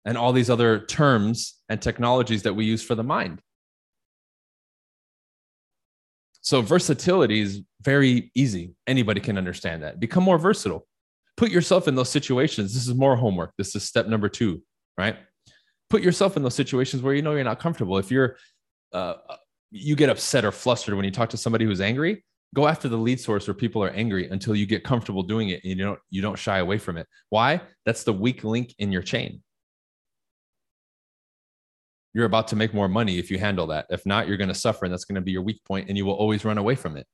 And 0.09 0.17
all 0.17 0.33
these 0.33 0.49
other 0.49 0.79
terms 0.79 1.57
and 1.69 1.83
technologies 1.83 2.43
that 2.45 2.55
we 2.55 2.65
use 2.65 2.83
for 2.83 2.95
the 2.95 3.05
mind. 3.05 3.43
So, 6.41 6.62
versatility 6.62 7.41
is 7.43 7.61
very 7.83 8.33
easy. 8.35 8.75
Anybody 8.87 9.21
can 9.21 9.37
understand 9.37 9.83
that. 9.83 10.00
Become 10.00 10.25
more 10.25 10.38
versatile. 10.38 10.87
Put 11.37 11.50
yourself 11.50 11.88
in 11.88 11.95
those 11.95 12.09
situations. 12.09 12.73
This 12.73 12.88
is 12.88 12.95
more 12.95 13.17
homework. 13.17 13.53
This 13.59 13.77
is 13.77 13.85
step 13.85 14.07
number 14.07 14.31
two, 14.31 14.62
right? 14.97 15.17
Put 15.91 16.00
yourself 16.00 16.38
in 16.38 16.43
those 16.43 16.55
situations 16.55 17.03
where 17.03 17.12
you 17.12 17.21
know 17.21 17.35
you're 17.35 17.45
not 17.45 17.61
comfortable. 17.61 17.99
If 17.99 18.11
you're, 18.11 18.37
uh, 18.95 19.17
you 19.71 19.95
get 19.95 20.09
upset 20.09 20.47
or 20.47 20.53
flustered 20.53 20.95
when 20.95 21.05
you 21.05 21.11
talk 21.11 21.29
to 21.31 21.37
somebody 21.37 21.67
who's 21.67 21.83
angry, 21.83 22.25
go 22.55 22.67
after 22.67 22.88
the 22.88 22.97
lead 22.97 23.21
source 23.21 23.47
where 23.47 23.53
people 23.53 23.85
are 23.85 23.91
angry 23.91 24.27
until 24.31 24.57
you 24.57 24.65
get 24.65 24.85
comfortable 24.85 25.23
doing 25.23 25.50
it 25.50 25.61
and 25.65 25.79
you 25.79 25.85
don't 25.85 26.00
you 26.09 26.23
don't 26.23 26.38
shy 26.38 26.61
away 26.61 26.79
from 26.79 26.97
it. 26.97 27.07
Why? 27.29 27.61
That's 27.85 28.05
the 28.05 28.15
weak 28.15 28.43
link 28.43 28.75
in 28.79 28.91
your 28.91 29.03
chain 29.03 29.43
you're 32.15 32.27
about 32.27 32.49
to 32.49 32.57
make 32.57 32.75
more 32.75 32.88
money 32.88 33.19
if 33.19 33.31
you 33.31 33.38
handle 33.38 33.67
that. 33.69 33.87
If 33.91 34.05
not, 34.07 34.27
you're 34.27 34.37
going 34.37 34.49
to 34.49 34.55
suffer, 34.55 34.85
and 34.85 34.93
that's 34.93 35.05
going 35.05 35.17
to 35.17 35.21
be 35.21 35.33
your 35.33 35.43
weak 35.43 35.62
point, 35.65 35.88
and 35.88 35.97
you 35.97 36.05
will 36.05 36.15
always 36.15 36.45
run 36.45 36.59
away 36.59 36.75
from 36.75 36.97
it. 36.97 37.07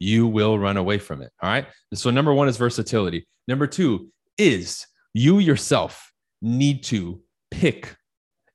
You 0.00 0.26
will 0.26 0.58
run 0.58 0.76
away 0.76 0.98
from 0.98 1.22
it. 1.22 1.30
All 1.42 1.50
right. 1.50 1.66
So, 1.94 2.10
number 2.10 2.32
one 2.32 2.48
is 2.48 2.56
versatility. 2.56 3.26
Number 3.46 3.66
two 3.66 4.08
is 4.36 4.86
you 5.14 5.38
yourself 5.38 6.12
need 6.40 6.84
to 6.84 7.20
pick 7.50 7.96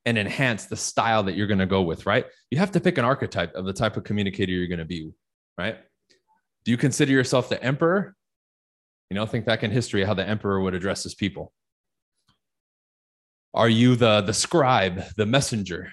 and 0.06 0.18
enhance 0.18 0.66
the 0.66 0.76
style 0.76 1.24
that 1.24 1.36
you're 1.36 1.48
going 1.48 1.60
to 1.60 1.66
go 1.66 1.82
with, 1.82 2.06
right? 2.06 2.26
You 2.52 2.58
have 2.60 2.72
to 2.72 2.80
pick 2.80 2.98
an 2.98 3.06
archetype 3.06 3.54
of 3.56 3.66
the 3.66 3.74
type 3.74 3.98
of 3.98 4.04
communicator 4.04 4.52
you're 4.52 4.68
going 4.68 4.80
to 4.80 4.86
be, 4.86 5.12
right? 5.58 5.78
Do 6.66 6.72
you 6.72 6.78
consider 6.78 7.12
yourself 7.12 7.50
the 7.50 7.62
emperor? 7.64 8.16
You 9.10 9.16
know, 9.16 9.26
think 9.26 9.46
back 9.46 9.64
in 9.64 9.72
history 9.72 10.04
how 10.04 10.14
the 10.14 10.28
emperor 10.28 10.62
would 10.62 10.74
address 10.74 11.04
his 11.04 11.16
people. 11.16 11.54
Are 13.54 13.70
you 13.70 13.96
the 13.96 14.22
the 14.22 14.34
scribe, 14.34 15.04
the 15.16 15.26
messenger? 15.26 15.92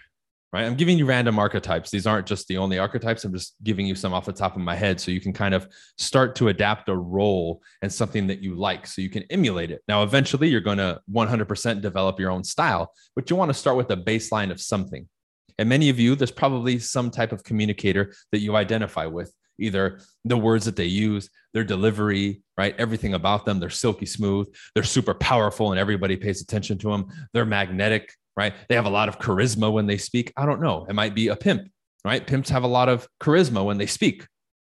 Right? 0.53 0.65
I'm 0.65 0.75
giving 0.75 0.99
you 0.99 1.07
random 1.07 1.39
archetypes. 1.39 1.91
These 1.91 2.09
aren't 2.09 2.27
just 2.27 2.49
the 2.49 2.57
only 2.57 2.77
archetypes. 2.79 3.25
I'm 3.25 3.33
just 3.33 3.55
giving 3.63 3.87
you 3.87 3.95
some 3.95 4.13
off 4.13 4.25
the 4.25 4.33
top 4.33 4.57
of 4.57 4.63
my 4.63 4.75
head 4.75 5.01
so 5.01 5.13
you 5.13 5.21
can 5.21 5.33
kind 5.33 5.55
of 5.55 5.69
start 5.97 6.35
to 6.37 6.49
adapt 6.49 6.89
a 6.89 6.97
role 6.97 7.63
and 7.83 7.93
something 7.93 8.27
that 8.27 8.43
you 8.43 8.57
like 8.57 8.85
so 8.85 9.01
you 9.01 9.11
can 9.11 9.23
emulate 9.31 9.71
it. 9.71 9.81
Now, 9.87 10.03
eventually, 10.03 10.49
you're 10.49 10.61
going 10.61 10.79
to 10.79 11.01
100% 11.13 11.81
develop 11.81 12.19
your 12.19 12.33
own 12.33 12.43
style, 12.43 12.93
but 13.15 13.31
you 13.31 13.37
want 13.37 13.51
to 13.51 13.55
start 13.55 13.77
with 13.77 13.91
a 13.93 13.97
baseline 13.97 14.51
of 14.51 14.61
something. 14.61 15.09
And 15.57 15.69
many 15.69 15.89
of 15.89 16.01
you, 16.01 16.17
there's 16.17 16.33
probably 16.33 16.81
some 16.81 17.13
type 17.13 17.31
of 17.31 17.45
communicator 17.45 18.13
that 18.33 18.41
you 18.41 18.57
identify 18.57 19.07
with 19.07 19.33
either 19.61 20.01
the 20.25 20.37
words 20.37 20.65
that 20.65 20.77
they 20.77 20.87
use, 20.87 21.31
their 21.53 21.65
delivery, 21.65 22.43
right? 22.57 22.75
Everything 22.79 23.15
about 23.15 23.45
them. 23.45 23.61
They're 23.61 23.71
silky 23.71 24.07
smooth. 24.07 24.53
They're 24.75 24.85
super 24.85 25.15
powerful 25.15 25.71
and 25.71 25.81
everybody 25.81 26.17
pays 26.17 26.41
attention 26.41 26.79
to 26.79 26.91
them. 26.91 27.09
They're 27.33 27.45
magnetic, 27.45 28.13
right? 28.37 28.55
They 28.69 28.75
have 28.75 28.87
a 28.87 28.91
lot 28.91 29.09
of 29.09 29.19
charisma 29.19 29.73
when 29.73 29.87
they 29.87 29.99
speak. 29.99 30.33
I 30.37 30.47
don't 30.47 30.61
know. 30.61 30.87
It 30.89 30.95
might 30.95 31.15
be 31.15 31.29
a 31.29 31.37
pimp, 31.37 31.71
right? 32.05 32.27
Pimps 32.27 32.51
have 32.51 32.65
a 32.65 32.69
lot 32.69 32.89
of 32.89 33.09
charisma 33.23 33.65
when 33.65 33.79
they 33.79 33.87
speak, 33.87 34.27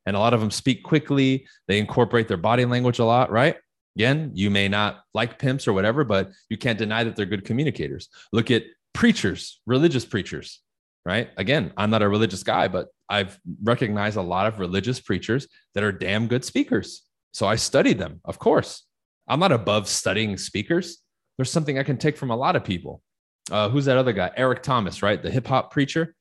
and 0.06 0.16
a 0.16 0.18
lot 0.18 0.34
of 0.34 0.40
them 0.40 0.50
speak 0.50 0.82
quickly. 0.82 1.46
They 1.68 1.78
incorporate 1.78 2.28
their 2.28 2.36
body 2.36 2.64
language 2.64 2.98
a 2.98 3.04
lot, 3.04 3.30
right? 3.30 3.56
Again, 3.96 4.30
you 4.34 4.50
may 4.50 4.68
not 4.68 5.00
like 5.14 5.38
pimps 5.38 5.66
or 5.66 5.72
whatever, 5.72 6.04
but 6.04 6.30
you 6.48 6.56
can't 6.56 6.78
deny 6.78 7.04
that 7.04 7.16
they're 7.16 7.26
good 7.26 7.44
communicators. 7.44 8.08
Look 8.32 8.50
at 8.50 8.64
preachers, 8.94 9.60
religious 9.66 10.04
preachers, 10.04 10.60
right? 11.04 11.30
Again, 11.36 11.72
I'm 11.76 11.90
not 11.90 12.02
a 12.02 12.08
religious 12.08 12.42
guy, 12.42 12.68
but 12.68 12.88
I've 13.10 13.38
recognized 13.62 14.16
a 14.16 14.22
lot 14.22 14.46
of 14.46 14.60
religious 14.60 15.00
preachers 15.00 15.48
that 15.74 15.84
are 15.84 15.92
damn 15.92 16.28
good 16.28 16.44
speakers. 16.44 17.02
So 17.32 17.46
I 17.46 17.56
studied 17.56 17.98
them, 17.98 18.20
of 18.24 18.38
course. 18.38 18.84
I'm 19.28 19.40
not 19.40 19.52
above 19.52 19.88
studying 19.88 20.38
speakers. 20.38 20.98
There's 21.36 21.50
something 21.50 21.78
I 21.78 21.82
can 21.82 21.98
take 21.98 22.16
from 22.16 22.30
a 22.30 22.36
lot 22.36 22.56
of 22.56 22.64
people. 22.64 23.02
Uh, 23.50 23.68
who's 23.68 23.84
that 23.86 23.96
other 23.96 24.12
guy? 24.12 24.30
Eric 24.36 24.62
Thomas, 24.62 25.02
right? 25.02 25.22
The 25.22 25.30
hip 25.30 25.46
hop 25.46 25.72
preacher, 25.72 26.14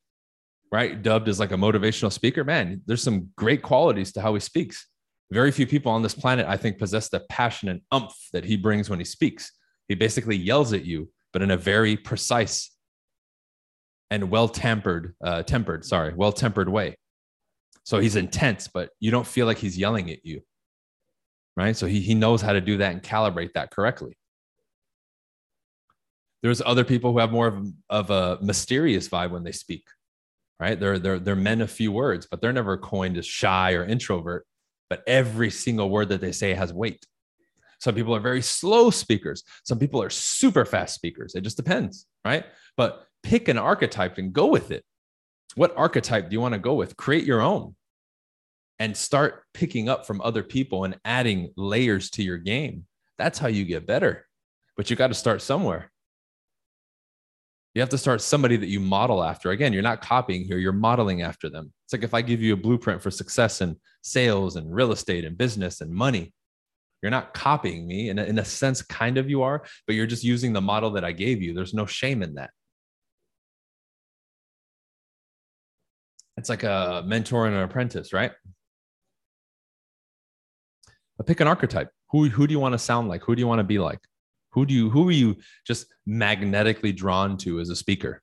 right? 0.72 1.01
Dubbed 1.01 1.29
as 1.29 1.39
like 1.39 1.51
a 1.51 1.55
motivational 1.55 2.12
speaker. 2.12 2.43
Man, 2.43 2.81
there's 2.86 3.03
some 3.03 3.29
great 3.36 3.62
qualities 3.62 4.12
to 4.13 4.22
how 4.22 4.34
he 4.34 4.39
speaks. 4.39 4.88
Very 5.31 5.51
few 5.51 5.67
people 5.67 5.91
on 5.91 6.01
this 6.01 6.15
planet, 6.15 6.48
I 6.48 6.58
think, 6.58 6.79
possess 6.79 7.10
the 7.10 7.19
passion 7.29 7.69
and 7.69 7.81
umph 7.91 8.15
that 8.34 8.46
he 8.46 8.58
brings 8.58 8.89
when 8.89 9.00
he 9.00 9.05
speaks. 9.05 9.51
He 9.88 9.96
basically 9.96 10.36
yells 10.36 10.74
at 10.74 10.86
you, 10.86 11.10
but 11.34 11.43
in 11.43 11.51
a 11.51 11.58
very 11.58 11.96
precise 11.96 12.72
and 14.10 14.30
well 14.30 14.48
tempered, 14.48 15.16
uh, 15.24 15.44
tempered, 15.44 15.86
sorry, 15.86 16.13
well 16.13 16.32
tempered 16.32 16.70
way. 16.70 16.98
So 17.84 18.00
he's 18.00 18.16
intense, 18.16 18.68
but 18.68 18.89
you 19.00 19.12
don't 19.12 19.25
feel 19.25 19.46
like 19.46 19.58
he's 19.58 19.78
yelling 19.78 20.12
at 20.12 20.25
you. 20.25 20.42
Right. 21.58 21.75
So 21.75 21.88
he, 21.88 22.00
he 22.00 22.13
knows 22.13 22.42
how 22.42 22.54
to 22.54 22.62
do 22.62 22.78
that 22.78 22.94
and 22.94 23.04
calibrate 23.04 23.54
that 23.54 23.72
correctly. 23.72 24.16
There's 26.42 26.62
other 26.62 26.86
people 26.86 27.12
who 27.12 27.20
have 27.20 27.32
more 27.32 27.48
of, 27.48 27.68
of 27.89 28.10
a 28.12 28.38
mysterious 28.42 29.10
vibe 29.10 29.32
when 29.32 29.44
they 29.44 29.51
speak. 29.51 29.86
Right. 30.60 30.80
They're, 30.80 31.00
they're, 31.00 31.20
they're 31.20 31.36
men 31.36 31.62
of 31.62 31.72
few 31.72 31.92
words, 31.92 32.28
but 32.30 32.42
they're 32.42 32.54
never 32.54 32.78
coined 32.78 33.18
as 33.18 33.25
shy 33.25 33.74
or 33.74 33.84
introvert. 33.84 34.46
But 34.89 35.04
every 35.06 35.50
single 35.50 35.89
word 35.89 36.10
that 36.10 36.22
they 36.22 36.32
say 36.32 36.54
has 36.54 36.72
weight. 36.72 37.06
Some 37.80 37.96
people 37.96 38.16
are 38.16 38.20
very 38.20 38.42
slow 38.42 38.89
speakers. 38.89 39.44
Some 39.63 39.80
people 39.80 40.01
are 40.01 40.10
super 40.10 40.66
fast 40.66 40.96
speakers. 40.96 41.36
It 41.36 41.42
just 41.42 41.58
depends. 41.58 42.06
Right. 42.24 42.46
But 42.78 43.06
pick 43.24 43.48
an 43.48 43.58
archetype 43.58 44.18
and 44.18 44.34
go 44.34 44.48
with 44.48 44.72
it. 44.72 44.84
What 45.56 45.76
archetype 45.78 46.30
do 46.30 46.34
you 46.34 46.42
want 46.42 46.54
to 46.54 46.60
go 46.60 46.76
with? 46.76 46.98
Create 46.98 47.26
your 47.26 47.42
own 47.42 47.76
and 48.80 48.96
start 48.96 49.44
picking 49.54 49.90
up 49.90 50.08
from 50.08 50.22
other 50.22 50.44
people 50.44 50.86
and 50.86 50.98
adding 51.04 51.52
layers 51.58 52.10
to 52.12 52.24
your 52.24 52.38
game. 52.38 52.86
That's 53.18 53.38
how 53.38 53.48
you 53.48 53.66
get 53.66 53.86
better. 53.86 54.26
But 54.78 54.90
you 54.90 54.96
got 54.96 55.08
to 55.08 55.14
start 55.14 55.42
somewhere. 55.42 55.92
You 57.76 57.82
have 57.82 57.90
to 57.90 57.98
start 57.98 58.22
somebody 58.22 58.58
that 58.58 58.68
you 58.68 58.80
model 58.80 59.24
after. 59.24 59.52
Again, 59.52 59.74
you're 59.74 59.84
not 59.84 60.02
copying 60.02 60.44
here, 60.44 60.58
you're 60.58 60.72
modeling 60.72 61.22
after 61.22 61.50
them. 61.50 61.72
It's 61.86 61.94
like 61.94 62.04
if 62.04 62.14
I 62.14 62.22
give 62.22 62.42
you 62.42 62.54
a 62.54 62.58
blueprint 62.58 63.02
for 63.02 63.12
success 63.12 63.62
in 63.62 63.76
sales 64.02 64.56
and 64.56 64.74
real 64.74 64.92
estate 64.92 65.26
and 65.26 65.38
business 65.38 65.82
and 65.82 65.92
money, 65.92 66.34
you're 67.02 67.12
not 67.12 67.34
copying 67.34 67.88
me. 67.88 68.10
And 68.10 68.20
in 68.20 68.40
a 68.40 68.46
sense, 68.46 68.82
kind 68.82 69.18
of 69.18 69.30
you 69.30 69.44
are, 69.44 69.64
but 69.86 69.96
you're 69.96 70.08
just 70.08 70.24
using 70.24 70.52
the 70.52 70.62
model 70.62 70.92
that 70.92 71.06
I 71.06 71.12
gave 71.12 71.42
you. 71.42 71.54
There's 71.54 71.74
no 71.74 71.86
shame 71.86 72.24
in 72.24 72.36
that. 72.36 72.50
It's 76.39 76.50
like 76.50 76.63
a 76.63 77.03
mentor 77.05 77.46
and 77.46 77.55
an 77.55 77.63
apprentice, 77.63 78.13
right? 78.13 78.31
But 81.17 81.27
pick 81.27 81.41
an 81.41 81.48
archetype. 81.48 81.89
Who, 82.12 82.29
who 82.29 82.48
do 82.48 82.53
you 82.53 82.60
want 82.60 82.74
to 82.74 82.79
sound 82.79 83.10
like? 83.10 83.24
Who 83.24 83.36
do 83.36 83.41
you 83.41 83.48
want 83.48 83.60
to 83.60 83.65
be 83.65 83.77
like? 83.77 84.00
Who 84.53 84.65
do 84.65 84.74
you 84.74 84.89
who 84.89 85.08
are 85.10 85.12
you 85.12 85.36
just 85.67 85.86
magnetically 86.08 86.91
drawn 86.93 87.38
to 87.39 87.60
as 87.60 87.69
a 87.69 87.75
speaker? 87.75 88.22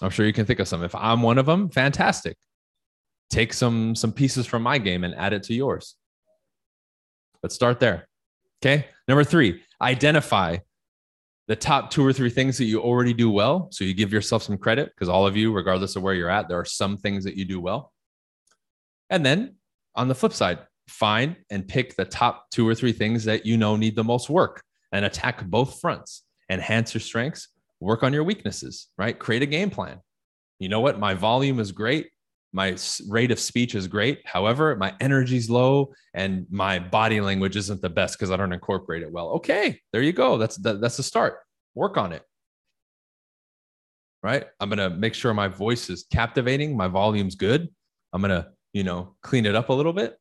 I'm 0.00 0.10
sure 0.10 0.24
you 0.24 0.32
can 0.32 0.46
think 0.46 0.60
of 0.60 0.68
some. 0.68 0.82
If 0.82 0.94
I'm 0.94 1.22
one 1.22 1.36
of 1.36 1.44
them, 1.44 1.68
fantastic. 1.68 2.36
Take 3.28 3.52
some 3.52 3.94
some 3.94 4.12
pieces 4.12 4.46
from 4.46 4.62
my 4.62 4.78
game 4.78 5.04
and 5.04 5.14
add 5.14 5.32
it 5.32 5.42
to 5.44 5.54
yours. 5.54 5.96
Let's 7.42 7.54
start 7.54 7.80
there. 7.80 8.08
Okay. 8.62 8.86
Number 9.08 9.24
three, 9.24 9.60
identify 9.82 10.58
the 11.50 11.56
top 11.56 11.90
two 11.90 12.06
or 12.06 12.12
three 12.12 12.30
things 12.30 12.56
that 12.58 12.66
you 12.66 12.80
already 12.80 13.12
do 13.12 13.28
well. 13.28 13.66
So 13.72 13.82
you 13.82 13.92
give 13.92 14.12
yourself 14.12 14.44
some 14.44 14.56
credit 14.56 14.92
because 14.94 15.08
all 15.08 15.26
of 15.26 15.36
you, 15.36 15.52
regardless 15.52 15.96
of 15.96 16.02
where 16.04 16.14
you're 16.14 16.30
at, 16.30 16.48
there 16.48 16.60
are 16.60 16.64
some 16.64 16.96
things 16.96 17.24
that 17.24 17.36
you 17.36 17.44
do 17.44 17.58
well. 17.58 17.92
And 19.10 19.26
then 19.26 19.56
on 19.96 20.06
the 20.06 20.14
flip 20.14 20.32
side, 20.32 20.60
find 20.86 21.34
and 21.50 21.66
pick 21.66 21.96
the 21.96 22.04
top 22.04 22.48
two 22.52 22.68
or 22.68 22.76
three 22.76 22.92
things 22.92 23.24
that 23.24 23.46
you 23.46 23.56
know 23.56 23.74
need 23.74 23.96
the 23.96 24.04
most 24.04 24.30
work 24.30 24.62
and 24.92 25.04
attack 25.04 25.44
both 25.44 25.80
fronts. 25.80 26.22
Enhance 26.48 26.94
your 26.94 27.00
strengths, 27.00 27.48
work 27.80 28.04
on 28.04 28.12
your 28.12 28.22
weaknesses, 28.22 28.86
right? 28.96 29.18
Create 29.18 29.42
a 29.42 29.46
game 29.46 29.70
plan. 29.70 29.98
You 30.60 30.68
know 30.68 30.78
what? 30.78 31.00
My 31.00 31.14
volume 31.14 31.58
is 31.58 31.72
great. 31.72 32.10
My 32.52 32.76
rate 33.08 33.30
of 33.30 33.38
speech 33.38 33.74
is 33.74 33.86
great. 33.86 34.22
However, 34.24 34.74
my 34.74 34.92
energy's 35.00 35.48
low 35.48 35.92
and 36.14 36.46
my 36.50 36.80
body 36.80 37.20
language 37.20 37.56
isn't 37.56 37.80
the 37.80 37.88
best 37.88 38.18
because 38.18 38.32
I 38.32 38.36
don't 38.36 38.52
incorporate 38.52 39.02
it 39.02 39.12
well. 39.12 39.28
Okay, 39.30 39.80
there 39.92 40.02
you 40.02 40.12
go. 40.12 40.36
That's 40.36 40.56
that, 40.58 40.80
that's 40.80 40.96
the 40.96 41.04
start. 41.04 41.38
Work 41.74 41.96
on 41.96 42.12
it. 42.12 42.22
Right? 44.22 44.46
I'm 44.58 44.70
to 44.70 44.90
make 44.90 45.14
sure 45.14 45.32
my 45.32 45.48
voice 45.48 45.88
is 45.88 46.06
captivating, 46.12 46.76
my 46.76 46.88
volume's 46.88 47.36
good. 47.36 47.68
I'm 48.12 48.22
to, 48.22 48.48
you 48.72 48.82
know, 48.82 49.14
clean 49.22 49.46
it 49.46 49.54
up 49.54 49.68
a 49.68 49.72
little 49.72 49.92
bit. 49.92 50.16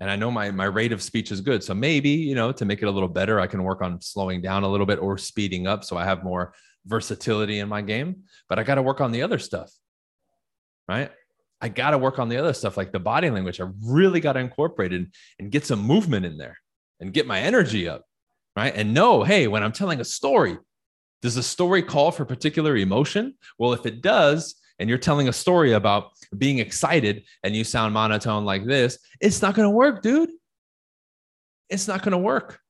And 0.00 0.10
I 0.10 0.16
know 0.16 0.30
my 0.30 0.50
my 0.50 0.66
rate 0.66 0.92
of 0.92 1.02
speech 1.02 1.32
is 1.32 1.40
good. 1.40 1.64
So 1.64 1.72
maybe, 1.72 2.10
you 2.10 2.34
know, 2.34 2.52
to 2.52 2.64
make 2.66 2.82
it 2.82 2.86
a 2.86 2.90
little 2.90 3.08
better, 3.08 3.40
I 3.40 3.46
can 3.46 3.62
work 3.62 3.80
on 3.80 4.02
slowing 4.02 4.42
down 4.42 4.64
a 4.64 4.68
little 4.68 4.86
bit 4.86 4.98
or 4.98 5.16
speeding 5.16 5.66
up 5.66 5.82
so 5.82 5.96
I 5.96 6.04
have 6.04 6.22
more 6.22 6.52
versatility 6.84 7.60
in 7.60 7.70
my 7.70 7.80
game. 7.80 8.24
But 8.50 8.58
I 8.58 8.64
got 8.64 8.74
to 8.74 8.82
work 8.82 9.00
on 9.00 9.12
the 9.12 9.22
other 9.22 9.38
stuff 9.38 9.72
right? 10.88 11.10
I 11.60 11.68
got 11.68 11.90
to 11.90 11.98
work 11.98 12.18
on 12.18 12.28
the 12.28 12.36
other 12.36 12.52
stuff 12.52 12.76
like 12.76 12.92
the 12.92 12.98
body 12.98 13.30
language. 13.30 13.60
I 13.60 13.68
really 13.82 14.20
got 14.20 14.34
to 14.34 14.40
incorporate 14.40 14.92
it 14.92 15.06
and, 15.38 15.50
get 15.50 15.64
some 15.64 15.80
movement 15.80 16.26
in 16.26 16.36
there 16.36 16.58
and 17.00 17.12
get 17.12 17.26
my 17.26 17.40
energy 17.40 17.88
up, 17.88 18.04
right? 18.56 18.74
And 18.74 18.92
know, 18.92 19.22
hey, 19.22 19.46
when 19.46 19.62
I'm 19.62 19.72
telling 19.72 20.00
a 20.00 20.04
story, 20.04 20.58
does 21.22 21.36
the 21.36 21.42
story 21.42 21.82
call 21.82 22.10
for 22.10 22.24
particular 22.24 22.76
emotion? 22.76 23.34
Well, 23.58 23.72
if 23.72 23.86
it 23.86 24.02
does, 24.02 24.56
and 24.78 24.88
you're 24.88 24.98
telling 24.98 25.28
a 25.28 25.32
story 25.32 25.72
about 25.72 26.10
being 26.36 26.58
excited 26.58 27.24
and 27.42 27.54
you 27.54 27.64
sound 27.64 27.94
monotone 27.94 28.44
like 28.44 28.66
this, 28.66 28.98
it's 29.20 29.40
not 29.40 29.54
going 29.54 29.66
to 29.68 29.74
work, 29.74 30.02
dude. 30.02 30.30
It's 31.70 31.88
not 31.88 32.02
going 32.02 32.12
to 32.12 32.18
work. 32.18 32.60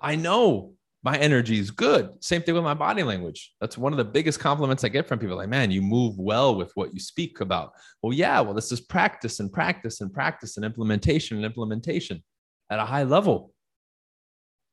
I 0.00 0.16
know 0.16 0.74
my 1.04 1.18
energy 1.18 1.58
is 1.58 1.70
good. 1.70 2.10
Same 2.20 2.40
thing 2.40 2.54
with 2.54 2.64
my 2.64 2.72
body 2.72 3.02
language. 3.02 3.52
That's 3.60 3.76
one 3.76 3.92
of 3.92 3.98
the 3.98 4.04
biggest 4.04 4.40
compliments 4.40 4.84
I 4.84 4.88
get 4.88 5.06
from 5.06 5.18
people 5.18 5.36
like, 5.36 5.50
man, 5.50 5.70
you 5.70 5.82
move 5.82 6.18
well 6.18 6.56
with 6.56 6.72
what 6.76 6.94
you 6.94 7.00
speak 7.00 7.40
about. 7.40 7.72
Well, 8.02 8.14
yeah, 8.14 8.40
well, 8.40 8.54
this 8.54 8.72
is 8.72 8.80
practice 8.80 9.38
and 9.38 9.52
practice 9.52 10.00
and 10.00 10.12
practice 10.12 10.56
and 10.56 10.64
implementation 10.64 11.36
and 11.36 11.44
implementation 11.44 12.24
at 12.70 12.78
a 12.78 12.86
high 12.86 13.02
level. 13.02 13.52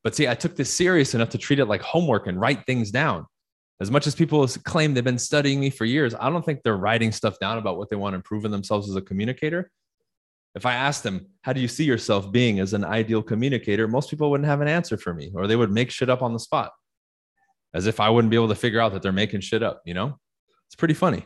But 0.06 0.16
see, 0.16 0.28
I 0.28 0.34
took 0.34 0.56
this 0.56 0.74
serious 0.74 1.14
enough 1.14 1.30
to 1.30 1.38
treat 1.38 1.60
it 1.60 1.66
like 1.66 1.82
homework 1.82 2.28
and 2.28 2.40
write 2.40 2.66
things 2.66 2.92
down. 2.92 3.26
As 3.82 3.92
much 3.92 4.08
as 4.08 4.16
people 4.16 4.48
claim 4.64 4.94
they've 4.94 5.04
been 5.04 5.18
studying 5.18 5.60
me 5.60 5.70
for 5.70 5.84
years, 5.84 6.16
I 6.18 6.30
don't 6.30 6.46
think 6.46 6.62
they're 6.64 6.78
writing 6.78 7.12
stuff 7.12 7.40
down 7.40 7.58
about 7.58 7.78
what 7.78 7.90
they 7.90 7.98
want 7.98 8.14
to 8.14 8.18
improve 8.18 8.46
in 8.46 8.52
themselves 8.52 8.90
as 8.90 8.96
a 8.96 9.02
communicator. 9.02 9.70
If 10.54 10.66
I 10.66 10.74
asked 10.74 11.04
them, 11.04 11.28
how 11.44 11.54
do 11.54 11.62
you 11.62 11.68
see 11.68 11.86
yourself 11.86 12.32
being 12.32 12.60
as 12.60 12.74
an 12.74 12.84
ideal 12.84 13.24
communicator? 13.24 13.88
Most 13.88 14.10
people 14.10 14.30
wouldn't 14.30 14.48
have 14.48 14.62
an 14.62 14.68
answer 14.68 14.98
for 14.98 15.14
me, 15.14 15.32
or 15.34 15.48
they 15.48 15.56
would 15.56 15.72
make 15.72 15.92
shit 15.92 16.10
up 16.10 16.22
on 16.22 16.34
the 16.34 16.40
spot 16.40 16.72
as 17.74 17.88
if 17.88 18.00
I 18.00 18.10
wouldn't 18.10 18.32
be 18.32 18.36
able 18.36 18.50
to 18.50 18.56
figure 18.56 18.82
out 18.82 18.94
that 18.94 19.02
they're 19.02 19.12
making 19.12 19.42
shit 19.42 19.64
up, 19.64 19.82
you 19.86 19.94
know? 19.94 20.18
It's 20.68 20.76
pretty 20.76 20.94
funny. 20.94 21.26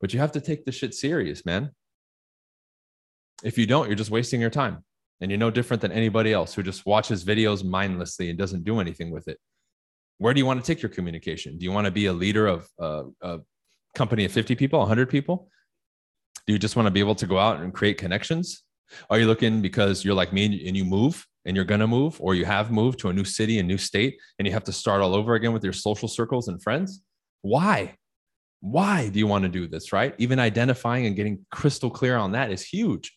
But 0.00 0.12
you 0.12 0.20
have 0.20 0.32
to 0.32 0.40
take 0.40 0.64
the 0.64 0.72
shit 0.72 0.94
serious, 0.94 1.44
man. 1.44 1.70
If 3.44 3.58
you 3.58 3.66
don't, 3.66 3.86
you're 3.86 3.96
just 3.96 4.10
wasting 4.10 4.40
your 4.40 4.50
time. 4.50 4.84
And 5.20 5.30
you're 5.30 5.38
no 5.38 5.50
different 5.50 5.80
than 5.80 5.90
anybody 5.90 6.32
else 6.32 6.54
who 6.54 6.62
just 6.62 6.86
watches 6.86 7.24
videos 7.24 7.64
mindlessly 7.64 8.30
and 8.30 8.38
doesn't 8.38 8.64
do 8.64 8.80
anything 8.80 9.10
with 9.10 9.26
it. 9.26 9.38
Where 10.18 10.32
do 10.34 10.38
you 10.38 10.46
want 10.46 10.64
to 10.64 10.66
take 10.66 10.82
your 10.82 10.90
communication? 10.90 11.58
Do 11.58 11.64
you 11.64 11.72
want 11.72 11.86
to 11.86 11.90
be 11.90 12.06
a 12.06 12.12
leader 12.12 12.46
of 12.46 12.68
uh, 12.80 13.04
a 13.22 13.38
company 13.96 14.24
of 14.24 14.32
50 14.32 14.54
people, 14.54 14.78
100 14.80 15.08
people? 15.08 15.48
Do 16.48 16.54
you 16.54 16.58
just 16.58 16.76
want 16.76 16.86
to 16.86 16.90
be 16.90 17.00
able 17.00 17.14
to 17.16 17.26
go 17.26 17.38
out 17.38 17.60
and 17.60 17.74
create 17.74 17.98
connections? 17.98 18.62
Are 19.10 19.18
you 19.18 19.26
looking 19.26 19.60
because 19.60 20.02
you're 20.02 20.14
like 20.14 20.32
me 20.32 20.66
and 20.66 20.74
you 20.74 20.86
move 20.86 21.26
and 21.44 21.54
you're 21.54 21.66
going 21.66 21.80
to 21.80 21.86
move 21.86 22.16
or 22.22 22.34
you 22.34 22.46
have 22.46 22.70
moved 22.70 22.98
to 23.00 23.10
a 23.10 23.12
new 23.12 23.24
city 23.24 23.58
and 23.58 23.68
new 23.68 23.76
state 23.76 24.18
and 24.38 24.48
you 24.48 24.54
have 24.54 24.64
to 24.64 24.72
start 24.72 25.02
all 25.02 25.14
over 25.14 25.34
again 25.34 25.52
with 25.52 25.62
your 25.62 25.74
social 25.74 26.08
circles 26.08 26.48
and 26.48 26.62
friends? 26.62 27.02
Why? 27.42 27.96
Why 28.60 29.10
do 29.10 29.18
you 29.18 29.26
want 29.26 29.42
to 29.42 29.50
do 29.50 29.68
this, 29.68 29.92
right? 29.92 30.14
Even 30.16 30.38
identifying 30.38 31.04
and 31.04 31.14
getting 31.14 31.44
crystal 31.50 31.90
clear 31.90 32.16
on 32.16 32.32
that 32.32 32.50
is 32.50 32.62
huge 32.62 33.14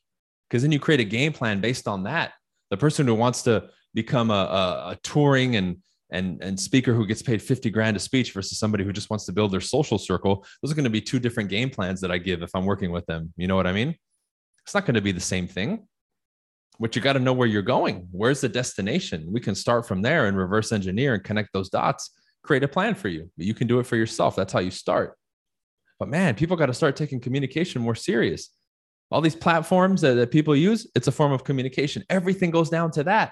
because 0.50 0.61
then 0.61 0.73
you 0.73 0.79
create 0.79 1.00
a 1.00 1.05
game 1.05 1.31
plan 1.31 1.61
based 1.61 1.88
on 1.88 2.03
that. 2.03 2.33
The 2.69 2.75
person 2.75 3.07
who 3.07 3.15
wants 3.15 3.43
to 3.43 3.69
become 3.93 4.29
a, 4.29 4.33
a, 4.33 4.89
a 4.91 4.97
touring 5.03 5.55
and 5.55 5.77
and 6.11 6.41
and 6.43 6.59
speaker 6.59 6.93
who 6.93 7.05
gets 7.05 7.21
paid 7.21 7.41
50 7.41 7.69
grand 7.69 7.95
a 7.97 7.99
speech 7.99 8.33
versus 8.33 8.59
somebody 8.59 8.83
who 8.83 8.93
just 8.93 9.09
wants 9.09 9.25
to 9.25 9.31
build 9.31 9.51
their 9.51 9.61
social 9.61 9.97
circle 9.97 10.45
those 10.61 10.71
are 10.71 10.75
going 10.75 10.83
to 10.83 10.89
be 10.89 11.01
two 11.01 11.19
different 11.19 11.49
game 11.49 11.69
plans 11.69 12.01
that 12.01 12.11
i 12.11 12.17
give 12.17 12.41
if 12.41 12.51
i'm 12.53 12.65
working 12.65 12.91
with 12.91 13.05
them. 13.05 13.33
You 13.37 13.47
know 13.47 13.55
what 13.55 13.67
i 13.67 13.71
mean? 13.71 13.95
It's 14.63 14.73
not 14.73 14.85
going 14.85 14.95
to 14.95 15.01
be 15.01 15.11
the 15.11 15.19
same 15.19 15.47
thing 15.47 15.87
but 16.79 16.95
you 16.95 17.01
got 17.01 17.13
to 17.13 17.19
know 17.19 17.33
where 17.33 17.47
you're 17.47 17.61
going. 17.61 18.07
Where's 18.11 18.41
the 18.41 18.49
destination? 18.49 19.27
We 19.31 19.39
can 19.39 19.53
start 19.53 19.87
from 19.87 20.01
there 20.01 20.25
and 20.25 20.35
reverse 20.35 20.71
engineer 20.71 21.13
and 21.13 21.23
connect 21.23 21.53
those 21.53 21.69
dots 21.69 22.09
create 22.43 22.63
a 22.63 22.67
plan 22.67 22.95
for 22.95 23.07
you. 23.07 23.29
You 23.37 23.53
can 23.53 23.67
do 23.67 23.79
it 23.79 23.85
for 23.85 23.95
yourself. 23.95 24.35
That's 24.35 24.53
how 24.53 24.59
you 24.59 24.71
start. 24.71 25.17
But 25.99 26.09
man 26.09 26.35
people 26.35 26.57
got 26.57 26.67
to 26.67 26.73
start 26.73 26.95
taking 26.95 27.19
communication 27.19 27.81
more 27.81 27.95
serious. 27.95 28.49
All 29.11 29.21
these 29.21 29.35
platforms 29.35 30.01
that, 30.01 30.15
that 30.15 30.31
people 30.31 30.55
use 30.55 30.89
it's 30.95 31.07
a 31.07 31.11
form 31.11 31.31
of 31.31 31.43
communication. 31.43 32.03
Everything 32.09 32.49
goes 32.49 32.69
down 32.69 32.91
to 32.91 33.03
that 33.03 33.31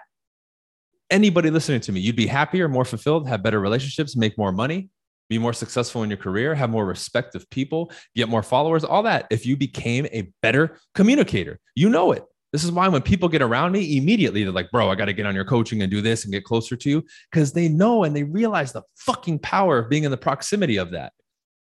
anybody 1.09 1.49
listening 1.49 1.81
to 1.81 1.91
me, 1.91 1.99
you'd 1.99 2.15
be 2.15 2.27
happier, 2.27 2.67
more 2.67 2.85
fulfilled, 2.85 3.27
have 3.27 3.43
better 3.43 3.59
relationships, 3.59 4.15
make 4.15 4.37
more 4.37 4.51
money, 4.51 4.89
be 5.29 5.37
more 5.37 5.53
successful 5.53 6.03
in 6.03 6.09
your 6.09 6.17
career, 6.17 6.55
have 6.55 6.69
more 6.69 6.85
respect 6.85 7.35
of 7.35 7.49
people, 7.49 7.91
get 8.15 8.29
more 8.29 8.43
followers, 8.43 8.83
all 8.83 9.03
that. 9.03 9.27
If 9.29 9.45
you 9.45 9.55
became 9.55 10.07
a 10.11 10.31
better 10.41 10.77
communicator, 10.95 11.59
you 11.75 11.89
know 11.89 12.11
it. 12.11 12.23
This 12.51 12.63
is 12.63 12.71
why 12.71 12.87
when 12.87 13.03
people 13.03 13.29
get 13.29 13.43
around 13.43 13.73
me, 13.73 13.97
immediately 13.97 14.43
they're 14.43 14.51
like, 14.51 14.71
bro, 14.71 14.89
I 14.89 14.95
got 14.95 15.05
to 15.05 15.13
get 15.13 15.27
on 15.27 15.35
your 15.35 15.45
coaching 15.45 15.83
and 15.83 15.91
do 15.91 16.01
this 16.01 16.23
and 16.23 16.33
get 16.33 16.43
closer 16.43 16.75
to 16.75 16.89
you 16.89 17.03
because 17.31 17.53
they 17.53 17.67
know 17.67 18.03
and 18.03 18.15
they 18.15 18.23
realize 18.23 18.73
the 18.73 18.81
fucking 18.95 19.39
power 19.39 19.77
of 19.77 19.89
being 19.89 20.03
in 20.03 20.09
the 20.09 20.17
proximity 20.17 20.77
of 20.77 20.91
that. 20.91 21.13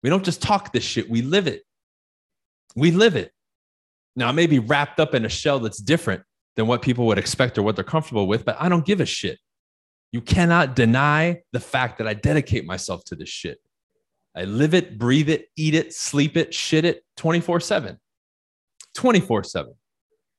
We 0.03 0.11
don't 0.11 0.23
just 0.23 0.43
talk 0.43 0.71
this 0.71 0.83
shit, 0.83 1.09
we 1.09 1.23
live 1.23 1.47
it. 1.47 1.63
We 2.75 2.91
live 2.91 3.15
it. 3.15 3.31
Now, 4.15 4.29
it 4.29 4.33
may 4.33 4.47
be 4.47 4.59
wrapped 4.59 4.99
up 4.99 5.15
in 5.15 5.25
a 5.25 5.29
shell 5.29 5.59
that's 5.59 5.79
different, 5.79 6.21
than 6.55 6.67
what 6.67 6.81
people 6.81 7.05
would 7.07 7.17
expect 7.17 7.57
or 7.57 7.63
what 7.63 7.75
they're 7.75 7.83
comfortable 7.83 8.27
with, 8.27 8.45
but 8.45 8.57
I 8.59 8.69
don't 8.69 8.85
give 8.85 9.01
a 9.01 9.05
shit. 9.05 9.39
You 10.11 10.21
cannot 10.21 10.75
deny 10.75 11.41
the 11.51 11.59
fact 11.59 11.97
that 11.97 12.07
I 12.07 12.13
dedicate 12.13 12.65
myself 12.65 13.03
to 13.05 13.15
this 13.15 13.29
shit. 13.29 13.59
I 14.35 14.43
live 14.43 14.73
it, 14.73 14.97
breathe 14.97 15.29
it, 15.29 15.47
eat 15.55 15.75
it, 15.75 15.93
sleep 15.93 16.37
it, 16.37 16.53
shit 16.53 16.85
it 16.85 17.03
24 17.17 17.59
7. 17.59 17.99
24 18.95 19.43
7. 19.43 19.73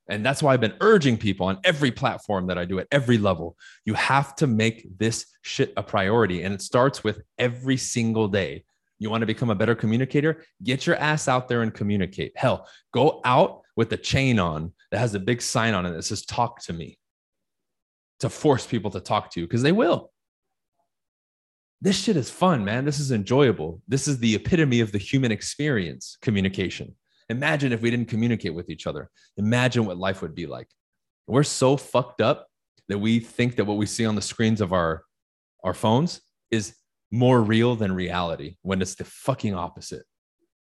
And 0.08 0.24
that's 0.24 0.42
why 0.42 0.54
I've 0.54 0.60
been 0.60 0.76
urging 0.80 1.16
people 1.16 1.46
on 1.46 1.58
every 1.64 1.90
platform 1.90 2.46
that 2.46 2.58
I 2.58 2.64
do 2.64 2.78
at 2.78 2.86
every 2.92 3.18
level. 3.18 3.56
You 3.84 3.94
have 3.94 4.36
to 4.36 4.46
make 4.46 4.86
this 4.98 5.26
shit 5.42 5.72
a 5.76 5.82
priority. 5.82 6.42
And 6.42 6.54
it 6.54 6.62
starts 6.62 7.02
with 7.02 7.22
every 7.38 7.76
single 7.76 8.28
day. 8.28 8.64
You 8.98 9.10
want 9.10 9.22
to 9.22 9.26
become 9.26 9.50
a 9.50 9.54
better 9.54 9.74
communicator? 9.74 10.44
Get 10.62 10.86
your 10.86 10.96
ass 10.96 11.28
out 11.28 11.48
there 11.48 11.62
and 11.62 11.74
communicate. 11.74 12.32
Hell, 12.36 12.68
go 12.92 13.20
out 13.24 13.62
with 13.74 13.90
the 13.90 13.96
chain 13.96 14.38
on 14.38 14.72
that 14.90 14.98
has 14.98 15.14
a 15.14 15.20
big 15.20 15.42
sign 15.42 15.74
on 15.74 15.86
it 15.86 15.92
that 15.92 16.02
says, 16.02 16.24
Talk 16.24 16.62
to 16.64 16.72
me, 16.72 16.98
to 18.20 18.28
force 18.28 18.66
people 18.66 18.90
to 18.92 19.00
talk 19.00 19.30
to 19.32 19.40
you 19.40 19.46
because 19.46 19.62
they 19.62 19.72
will. 19.72 20.12
This 21.80 22.02
shit 22.02 22.16
is 22.16 22.30
fun, 22.30 22.64
man. 22.64 22.84
This 22.84 22.98
is 22.98 23.12
enjoyable. 23.12 23.82
This 23.86 24.08
is 24.08 24.18
the 24.18 24.34
epitome 24.34 24.80
of 24.80 24.92
the 24.92 24.98
human 24.98 25.30
experience 25.30 26.16
communication. 26.22 26.94
Imagine 27.28 27.72
if 27.72 27.82
we 27.82 27.90
didn't 27.90 28.08
communicate 28.08 28.54
with 28.54 28.70
each 28.70 28.86
other. 28.86 29.10
Imagine 29.36 29.84
what 29.84 29.98
life 29.98 30.22
would 30.22 30.34
be 30.34 30.46
like. 30.46 30.68
We're 31.26 31.42
so 31.42 31.76
fucked 31.76 32.20
up 32.20 32.46
that 32.88 32.98
we 32.98 33.18
think 33.18 33.56
that 33.56 33.64
what 33.64 33.76
we 33.76 33.86
see 33.86 34.06
on 34.06 34.14
the 34.14 34.22
screens 34.22 34.60
of 34.60 34.72
our, 34.72 35.02
our 35.64 35.74
phones 35.74 36.20
is 36.50 36.74
more 37.10 37.42
real 37.42 37.74
than 37.74 37.92
reality 37.92 38.56
when 38.62 38.80
it's 38.80 38.94
the 38.94 39.04
fucking 39.04 39.54
opposite. 39.54 40.04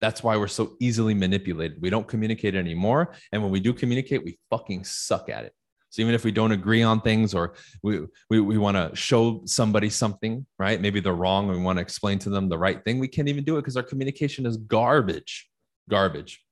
That's 0.00 0.22
why 0.22 0.36
we're 0.36 0.46
so 0.46 0.76
easily 0.80 1.14
manipulated. 1.14 1.80
We 1.80 1.90
don't 1.90 2.06
communicate 2.06 2.54
anymore. 2.54 3.14
And 3.32 3.42
when 3.42 3.50
we 3.50 3.60
do 3.60 3.72
communicate, 3.72 4.24
we 4.24 4.38
fucking 4.50 4.84
suck 4.84 5.28
at 5.28 5.44
it. 5.44 5.52
So 5.90 6.02
even 6.02 6.14
if 6.14 6.24
we 6.24 6.32
don't 6.32 6.52
agree 6.52 6.82
on 6.82 7.00
things 7.00 7.34
or 7.34 7.54
we, 7.82 8.00
we, 8.28 8.40
we 8.40 8.58
want 8.58 8.76
to 8.76 8.94
show 8.94 9.42
somebody 9.46 9.88
something, 9.88 10.44
right? 10.58 10.80
Maybe 10.80 11.00
they're 11.00 11.14
wrong 11.14 11.48
and 11.48 11.58
we 11.58 11.64
want 11.64 11.78
to 11.78 11.82
explain 11.82 12.18
to 12.20 12.30
them 12.30 12.48
the 12.48 12.58
right 12.58 12.84
thing, 12.84 12.98
we 12.98 13.08
can't 13.08 13.28
even 13.28 13.42
do 13.42 13.56
it 13.56 13.62
because 13.62 13.76
our 13.76 13.82
communication 13.82 14.44
is 14.44 14.56
garbage. 14.56 15.48
Garbage. 15.88 16.44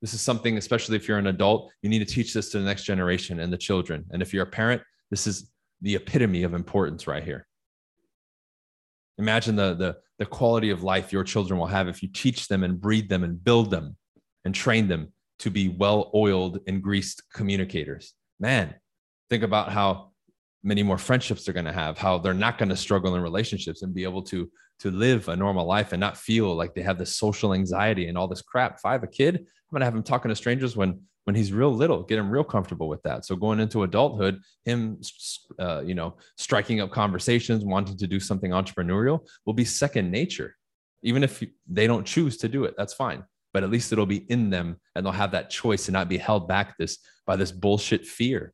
This 0.00 0.14
is 0.14 0.20
something, 0.20 0.56
especially 0.56 0.96
if 0.96 1.08
you're 1.08 1.18
an 1.18 1.26
adult, 1.28 1.72
you 1.82 1.90
need 1.90 1.98
to 1.98 2.04
teach 2.04 2.32
this 2.32 2.50
to 2.50 2.58
the 2.58 2.64
next 2.64 2.84
generation 2.84 3.40
and 3.40 3.52
the 3.52 3.58
children. 3.58 4.04
And 4.10 4.22
if 4.22 4.32
you're 4.32 4.44
a 4.44 4.50
parent, 4.50 4.82
this 5.10 5.26
is 5.26 5.50
the 5.80 5.96
epitome 5.96 6.44
of 6.44 6.54
importance 6.54 7.06
right 7.06 7.24
here. 7.24 7.46
Imagine 9.18 9.56
the, 9.56 9.74
the, 9.74 9.96
the 10.22 10.26
quality 10.26 10.70
of 10.70 10.84
life 10.84 11.12
your 11.12 11.24
children 11.24 11.58
will 11.58 11.66
have 11.66 11.88
if 11.88 12.00
you 12.00 12.08
teach 12.08 12.46
them 12.46 12.62
and 12.62 12.80
breed 12.80 13.08
them 13.08 13.24
and 13.24 13.42
build 13.42 13.72
them 13.72 13.96
and 14.44 14.54
train 14.54 14.86
them 14.86 15.12
to 15.40 15.50
be 15.50 15.68
well 15.68 16.12
oiled 16.14 16.60
and 16.68 16.80
greased 16.80 17.24
communicators. 17.34 18.14
Man, 18.38 18.72
think 19.28 19.42
about 19.42 19.72
how 19.72 20.12
many 20.62 20.84
more 20.84 20.96
friendships 20.96 21.44
they're 21.44 21.52
going 21.52 21.66
to 21.66 21.72
have, 21.72 21.98
how 21.98 22.18
they're 22.18 22.34
not 22.34 22.56
going 22.56 22.68
to 22.68 22.76
struggle 22.76 23.16
in 23.16 23.20
relationships 23.20 23.82
and 23.82 23.92
be 23.92 24.04
able 24.04 24.22
to, 24.22 24.48
to 24.78 24.92
live 24.92 25.26
a 25.26 25.34
normal 25.34 25.66
life 25.66 25.92
and 25.92 25.98
not 25.98 26.16
feel 26.16 26.54
like 26.54 26.72
they 26.72 26.82
have 26.82 26.98
this 26.98 27.16
social 27.16 27.52
anxiety 27.52 28.06
and 28.06 28.16
all 28.16 28.28
this 28.28 28.42
crap. 28.42 28.76
If 28.76 28.84
I 28.84 28.92
have 28.92 29.02
a 29.02 29.08
kid, 29.08 29.34
I'm 29.34 29.72
going 29.72 29.80
to 29.80 29.86
have 29.86 29.96
him 29.96 30.04
talking 30.04 30.28
to 30.28 30.36
strangers 30.36 30.76
when 30.76 31.00
when 31.24 31.36
he's 31.36 31.52
real 31.52 31.72
little, 31.72 32.02
get 32.02 32.18
him 32.18 32.30
real 32.30 32.44
comfortable 32.44 32.88
with 32.88 33.02
that. 33.02 33.24
So 33.24 33.36
going 33.36 33.60
into 33.60 33.84
adulthood, 33.84 34.40
him, 34.64 35.00
uh, 35.58 35.82
you 35.84 35.94
know, 35.94 36.16
striking 36.36 36.80
up 36.80 36.90
conversations, 36.90 37.64
wanting 37.64 37.96
to 37.96 38.06
do 38.06 38.18
something 38.18 38.50
entrepreneurial 38.50 39.26
will 39.46 39.52
be 39.52 39.64
second 39.64 40.10
nature. 40.10 40.56
Even 41.02 41.22
if 41.22 41.42
they 41.68 41.86
don't 41.86 42.06
choose 42.06 42.36
to 42.38 42.48
do 42.48 42.64
it, 42.64 42.74
that's 42.76 42.94
fine. 42.94 43.22
But 43.52 43.62
at 43.62 43.70
least 43.70 43.92
it'll 43.92 44.06
be 44.06 44.24
in 44.30 44.50
them 44.50 44.80
and 44.94 45.04
they'll 45.04 45.12
have 45.12 45.32
that 45.32 45.50
choice 45.50 45.86
and 45.86 45.92
not 45.92 46.08
be 46.08 46.18
held 46.18 46.48
back 46.48 46.76
this 46.78 46.98
by 47.26 47.36
this 47.36 47.52
bullshit 47.52 48.04
fear 48.04 48.52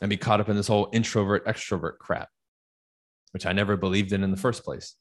and 0.00 0.08
be 0.08 0.16
caught 0.16 0.40
up 0.40 0.48
in 0.48 0.56
this 0.56 0.68
whole 0.68 0.88
introvert 0.92 1.44
extrovert 1.46 1.98
crap, 1.98 2.28
which 3.32 3.46
I 3.46 3.52
never 3.52 3.76
believed 3.76 4.12
in 4.12 4.22
in 4.22 4.30
the 4.30 4.36
first 4.36 4.64
place 4.64 4.94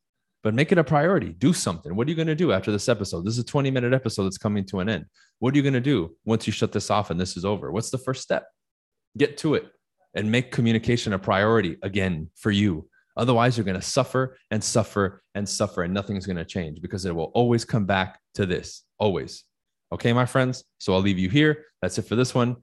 but 0.47 0.53
make 0.53 0.71
it 0.71 0.77
a 0.77 0.83
priority. 0.85 1.33
Do 1.33 1.51
something. 1.51 1.93
What 1.93 2.07
are 2.07 2.09
you 2.09 2.15
going 2.15 2.29
to 2.29 2.33
do 2.33 2.53
after 2.53 2.71
this 2.71 2.87
episode? 2.87 3.25
This 3.25 3.33
is 3.33 3.39
a 3.39 3.43
20 3.43 3.69
minute 3.69 3.91
episode 3.93 4.23
that's 4.23 4.37
coming 4.37 4.65
to 4.67 4.79
an 4.79 4.87
end. 4.87 5.03
What 5.39 5.53
are 5.53 5.57
you 5.57 5.61
going 5.61 5.73
to 5.73 5.81
do 5.81 6.15
once 6.23 6.47
you 6.47 6.53
shut 6.53 6.71
this 6.71 6.89
off 6.89 7.09
and 7.09 7.19
this 7.19 7.35
is 7.35 7.43
over? 7.43 7.69
What's 7.69 7.89
the 7.89 7.97
first 7.97 8.23
step? 8.23 8.45
Get 9.17 9.37
to 9.39 9.55
it 9.55 9.65
and 10.15 10.31
make 10.31 10.53
communication 10.53 11.11
a 11.11 11.19
priority 11.19 11.75
again 11.83 12.29
for 12.37 12.49
you. 12.49 12.87
Otherwise, 13.17 13.57
you're 13.57 13.65
going 13.65 13.75
to 13.75 13.85
suffer 13.85 14.37
and 14.49 14.63
suffer 14.63 15.21
and 15.35 15.49
suffer, 15.49 15.83
and 15.83 15.93
nothing's 15.93 16.25
going 16.25 16.37
to 16.37 16.45
change 16.45 16.81
because 16.81 17.03
it 17.03 17.13
will 17.13 17.31
always 17.33 17.65
come 17.65 17.85
back 17.85 18.17
to 18.35 18.45
this. 18.45 18.85
Always. 18.99 19.43
Okay, 19.91 20.13
my 20.13 20.25
friends. 20.25 20.63
So 20.77 20.93
I'll 20.93 21.01
leave 21.01 21.19
you 21.19 21.29
here. 21.29 21.65
That's 21.81 21.97
it 21.97 22.03
for 22.03 22.15
this 22.15 22.33
one. 22.33 22.55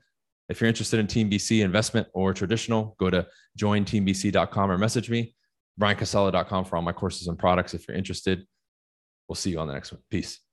If 0.49 0.59
you're 0.59 0.69
interested 0.69 1.01
in 1.01 1.07
Team 1.07 1.29
BC 1.29 1.63
investment 1.63 2.09
or 2.15 2.33
traditional, 2.33 2.97
go 2.99 3.11
to 3.11 3.27
jointeambc.com 3.59 4.71
or 4.71 4.79
message 4.79 5.11
me 5.11 5.35
bryancasella.com 5.81 6.65
for 6.65 6.77
all 6.77 6.83
my 6.83 6.93
courses 6.93 7.27
and 7.27 7.39
products 7.39 7.75
if 7.75 7.87
you're 7.89 7.97
interested. 7.97 8.47
We'll 9.29 9.37
see 9.37 9.51
you 9.51 9.59
on 9.59 9.67
the 9.67 9.75
next 9.75 9.93
one. 9.93 10.03
Peace. 10.11 10.44